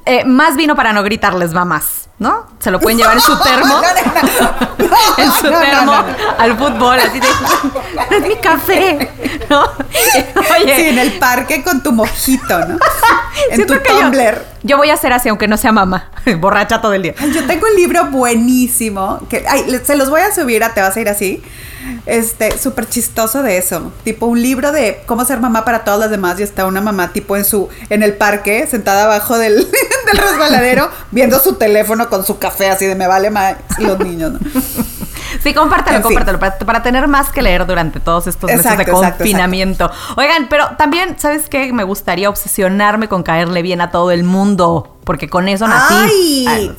[0.05, 2.47] eh, más vino para no gritarles mamás, ¿no?
[2.61, 3.83] Se lo pueden llevar en su termo.
[5.19, 6.05] en su termo
[6.39, 8.17] al fútbol, así de.
[8.17, 9.11] Es mi café,
[9.51, 9.63] ¿no?
[10.63, 10.77] Oye.
[10.77, 12.79] Sí, en el parque con tu mojito, ¿no?
[13.51, 14.47] En tu tumbler.
[14.63, 16.11] Yo, voy a hacer así, aunque no sea mamá.
[16.39, 17.15] Borracha todo el día.
[17.35, 19.21] Yo tengo un libro buenísimo.
[19.29, 21.43] Que, ay, se los voy a subir a Te vas a ir así
[22.07, 23.93] este, súper chistoso de eso.
[24.05, 27.13] Tipo un libro de cómo ser mamá para todas las demás y está una mamá
[27.13, 29.67] tipo en su, en el parque, sentada abajo del,
[30.13, 34.33] del resbaladero, viendo su teléfono con su café así de me vale más los niños,
[34.33, 34.41] ¿no?
[35.43, 39.91] Sí, compártelo, compártelo, para, tener más que leer durante todos estos meses de confinamiento.
[40.17, 41.73] Oigan, pero también, ¿sabes qué?
[41.73, 46.47] Me gustaría obsesionarme con caerle bien a todo el mundo, porque con eso nací.
[46.49, 46.77] Ay,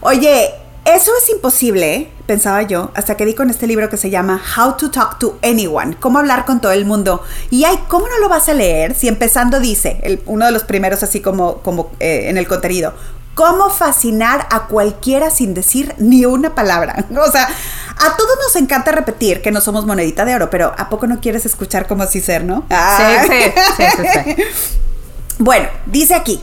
[0.00, 0.54] Oye,
[0.84, 4.76] eso es imposible, pensaba yo, hasta que di con este libro que se llama How
[4.76, 7.22] to Talk to Anyone, cómo hablar con todo el mundo.
[7.50, 11.02] Y ay, ¿cómo no lo vas a leer si empezando dice, uno de los primeros
[11.02, 12.92] así como, como eh, en el contenido,
[13.34, 17.04] cómo fascinar a cualquiera sin decir ni una palabra.
[17.16, 20.88] O sea, a todos nos encanta repetir que no somos monedita de oro, pero ¿a
[20.88, 22.66] poco no quieres escuchar cómo así ser, no?
[22.68, 24.42] sí, sí, sí.
[25.38, 26.40] Bueno, dice aquí,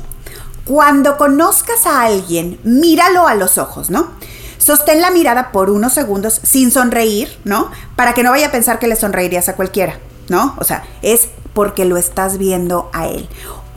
[0.65, 4.11] cuando conozcas a alguien, míralo a los ojos, ¿no?
[4.57, 7.71] Sostén la mirada por unos segundos sin sonreír, ¿no?
[7.95, 9.99] Para que no vaya a pensar que le sonreirías a cualquiera,
[10.29, 10.55] ¿no?
[10.59, 13.27] O sea, es porque lo estás viendo a él.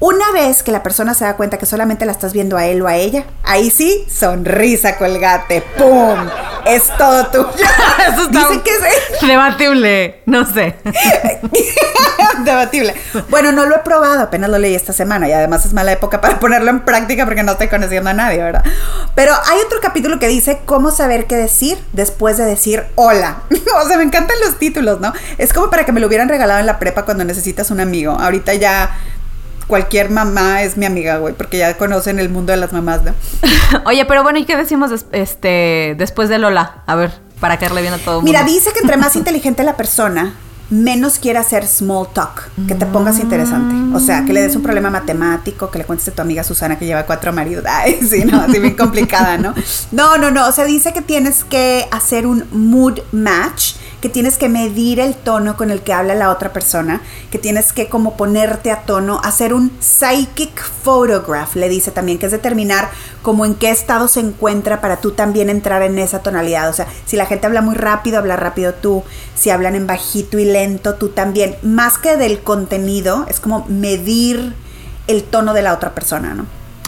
[0.00, 2.82] Una vez que la persona se da cuenta que solamente la estás viendo a él
[2.82, 6.18] o a ella, ahí sí, sonrisa, colgate, ¡pum!
[6.66, 7.46] Es todo tuyo.
[8.12, 10.76] Eso está Dice que es debatible, no sé.
[12.44, 12.94] debatible.
[13.28, 16.20] Bueno, no lo he probado, apenas lo leí esta semana y además es mala época
[16.20, 18.64] para ponerlo en práctica porque no estoy conociendo a nadie, ¿verdad?
[19.14, 23.42] Pero hay otro capítulo que dice cómo saber qué decir después de decir hola.
[23.82, 25.12] o sea, me encantan los títulos, ¿no?
[25.38, 28.12] Es como para que me lo hubieran regalado en la prepa cuando necesitas un amigo.
[28.12, 28.98] Ahorita ya
[29.66, 33.14] cualquier mamá es mi amiga, güey, porque ya conocen el mundo de las mamás, ¿no?
[33.86, 36.82] Oye, pero bueno, ¿y qué decimos este después de Lola?
[36.86, 38.30] A ver, para caerle bien a todo el mundo.
[38.30, 40.34] Mira, dice que entre más inteligente la persona,
[40.70, 43.96] menos quiere hacer small talk, que te pongas interesante.
[43.96, 46.78] O sea, que le des un problema matemático, que le cuentes a tu amiga Susana
[46.78, 47.64] que lleva cuatro maridos.
[47.68, 49.54] Ay, sí, no, así bien complicada, ¿no?
[49.92, 50.48] No, no, no.
[50.48, 55.14] O sea, dice que tienes que hacer un mood match que tienes que medir el
[55.14, 57.00] tono con el que habla la otra persona,
[57.30, 62.26] que tienes que como ponerte a tono, hacer un psychic photograph, le dice también, que
[62.26, 62.90] es determinar
[63.22, 66.68] como en qué estado se encuentra para tú también entrar en esa tonalidad.
[66.68, 70.38] O sea, si la gente habla muy rápido, habla rápido tú, si hablan en bajito
[70.38, 71.56] y lento, tú también.
[71.62, 74.52] Más que del contenido, es como medir
[75.06, 76.44] el tono de la otra persona, ¿no?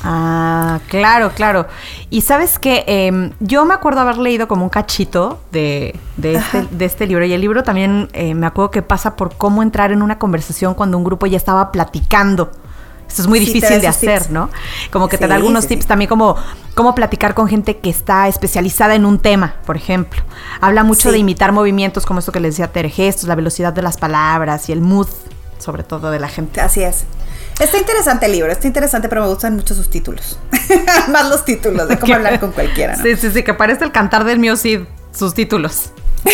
[0.09, 1.67] Ah, claro, claro.
[2.11, 6.85] Y sabes que em, yo me acuerdo haber leído como un cachito de, este, de
[6.85, 7.25] este, libro.
[7.25, 10.75] Y el libro también eh, me acuerdo que pasa por cómo entrar en una conversación
[10.75, 12.53] cuando un grupo ya estaba platicando.
[13.09, 14.49] Esto es muy difícil de hacer, ¿no?
[14.93, 16.37] Como que te da algunos tips también como
[16.75, 20.23] cómo platicar con gente que está especializada en un tema, por ejemplo.
[20.61, 23.83] Habla mucho de imitar movimientos como esto que le decía Tere, gestos, la velocidad de
[23.83, 25.09] las palabras y el mood,
[25.59, 26.61] sobre todo de la gente.
[26.61, 27.07] Así es.
[27.59, 30.39] Está interesante el libro, está interesante, pero me gustan mucho sus títulos.
[31.09, 33.03] Más los títulos, de cómo hablar con cualquiera, ¿no?
[33.03, 34.81] Sí, sí, sí, que parece el cantar del mío Cid,
[35.13, 35.91] sus títulos.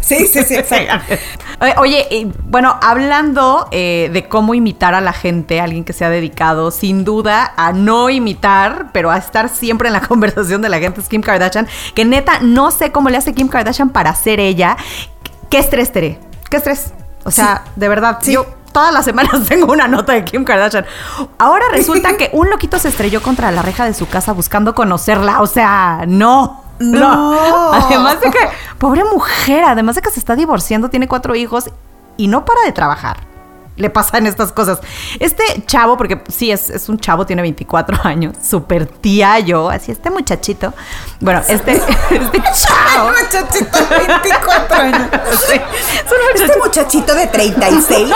[0.00, 1.14] Sí, sí, sí, exacto.
[1.80, 6.70] Oye, bueno, hablando eh, de cómo imitar a la gente, alguien que se ha dedicado
[6.70, 11.02] sin duda a no imitar, pero a estar siempre en la conversación de la gente,
[11.02, 14.78] es Kim Kardashian, que neta no sé cómo le hace Kim Kardashian para ser ella.
[15.50, 16.18] ¿Qué estrés, Tere?
[16.48, 16.94] ¿Qué estrés?
[17.24, 20.86] O sea, de verdad, yo todas las semanas tengo una nota de Kim Kardashian.
[21.38, 25.40] Ahora resulta que un loquito se estrelló contra la reja de su casa buscando conocerla.
[25.40, 26.64] O sea, no.
[26.78, 27.72] No.
[27.72, 28.38] Además de que,
[28.78, 31.70] pobre mujer, además de que se está divorciando, tiene cuatro hijos
[32.16, 33.27] y no para de trabajar
[33.78, 34.80] le pasan estas cosas.
[35.18, 39.92] Este chavo, porque sí, es, es un chavo, tiene 24 años, súper tía yo, así,
[39.92, 40.74] este muchachito.
[41.20, 41.72] Bueno, este,
[42.10, 43.10] este chavo.
[43.10, 45.08] muchachito de 24 años.
[46.38, 48.12] Este muchachito de 36.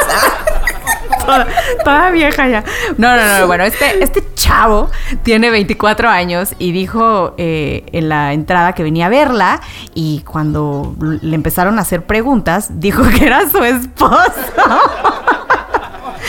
[1.84, 2.64] Toda, vieja ya.
[2.98, 4.90] No, no, no, bueno, este, este chavo
[5.22, 9.60] tiene 24 años y dijo eh, en la entrada que venía a verla
[9.94, 14.32] y cuando le empezaron a hacer preguntas, dijo que era su esposo.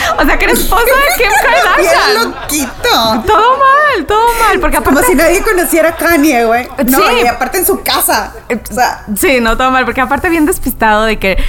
[0.20, 2.32] O sea, que eres esposa de Kim Kardashian.
[2.32, 3.24] Loquito.
[3.26, 4.60] Todo mal, todo mal.
[4.60, 4.96] Porque aparte...
[4.96, 6.68] Como si nadie conociera a Kanye, güey.
[6.90, 7.04] No, sí.
[7.24, 8.34] y aparte en su casa.
[8.50, 9.06] O sea...
[9.16, 9.86] Sí, no, todo mal.
[9.86, 11.44] Porque aparte bien despistado de que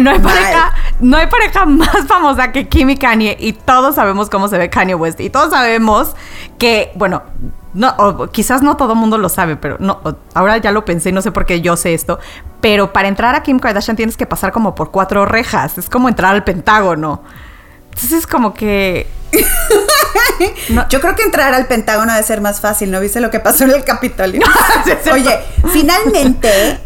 [0.00, 3.36] no, hay pareja, no hay pareja más famosa que Kim y Kanye.
[3.38, 5.20] Y todos sabemos cómo se ve Kanye West.
[5.20, 6.14] Y todos sabemos
[6.58, 7.22] que, bueno,
[7.74, 10.00] no, o quizás no todo el mundo lo sabe, pero no,
[10.34, 12.18] ahora ya lo pensé y no sé por qué yo sé esto.
[12.60, 15.78] Pero para entrar a Kim Kardashian tienes que pasar como por cuatro rejas.
[15.78, 17.22] Es como entrar al Pentágono.
[18.02, 19.06] Entonces como que...
[20.88, 23.64] Yo creo que entrar al Pentágono debe ser más fácil, ¿no viste lo que pasó
[23.64, 24.40] en el Capitolio?
[25.12, 25.38] Oye,
[25.72, 26.80] finalmente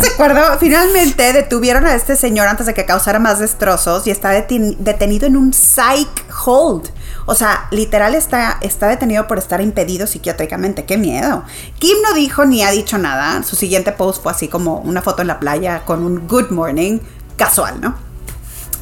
[0.00, 0.40] ¿Se acuerdo?
[0.58, 5.36] Finalmente detuvieron a este señor antes de que causara más destrozos y está detenido en
[5.36, 6.88] un psych hold.
[7.26, 10.86] O sea, literal está, está detenido por estar impedido psiquiátricamente.
[10.86, 11.44] ¡Qué miedo!
[11.78, 13.42] Kim no dijo ni ha dicho nada.
[13.42, 17.00] Su siguiente post fue así como una foto en la playa con un good morning
[17.36, 17.96] casual, ¿no?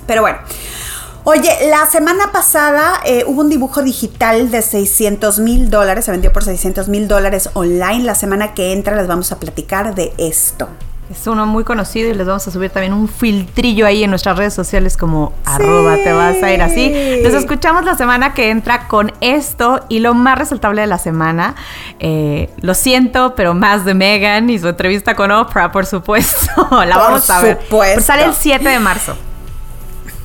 [0.06, 0.38] Pero bueno.
[1.26, 6.30] Oye, la semana pasada eh, hubo un dibujo digital de 600 mil dólares, se vendió
[6.34, 8.04] por 600 mil dólares online.
[8.04, 10.68] La semana que entra les vamos a platicar de esto.
[11.10, 14.36] Es uno muy conocido y les vamos a subir también un filtrillo ahí en nuestras
[14.36, 17.20] redes sociales como arroba te vas a ir así.
[17.22, 21.54] Nos escuchamos la semana que entra con esto y lo más resaltable de la semana.
[22.00, 26.68] Eh, lo siento, pero más de Megan y su entrevista con Oprah, por supuesto.
[26.70, 27.60] la vamos a ver.
[28.02, 29.16] Sale el 7 de marzo.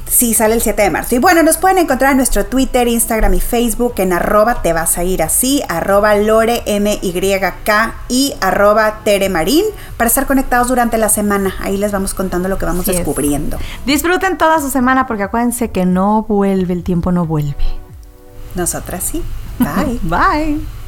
[0.10, 1.16] Sí, sale el 7 de marzo.
[1.16, 4.98] Y bueno, nos pueden encontrar en nuestro Twitter, Instagram y Facebook en arroba te vas
[4.98, 9.66] a ir así, arroba lore M-Y-K y arroba Tere Marín
[9.98, 11.54] para estar conectados durante la semana.
[11.62, 13.58] Ahí les vamos contando lo que vamos descubriendo.
[13.86, 17.56] Disfruten toda su semana porque acuérdense que no vuelve, el tiempo no vuelve.
[18.56, 19.24] Nosotras sí.
[19.60, 20.00] Bye.
[20.04, 20.79] Bye.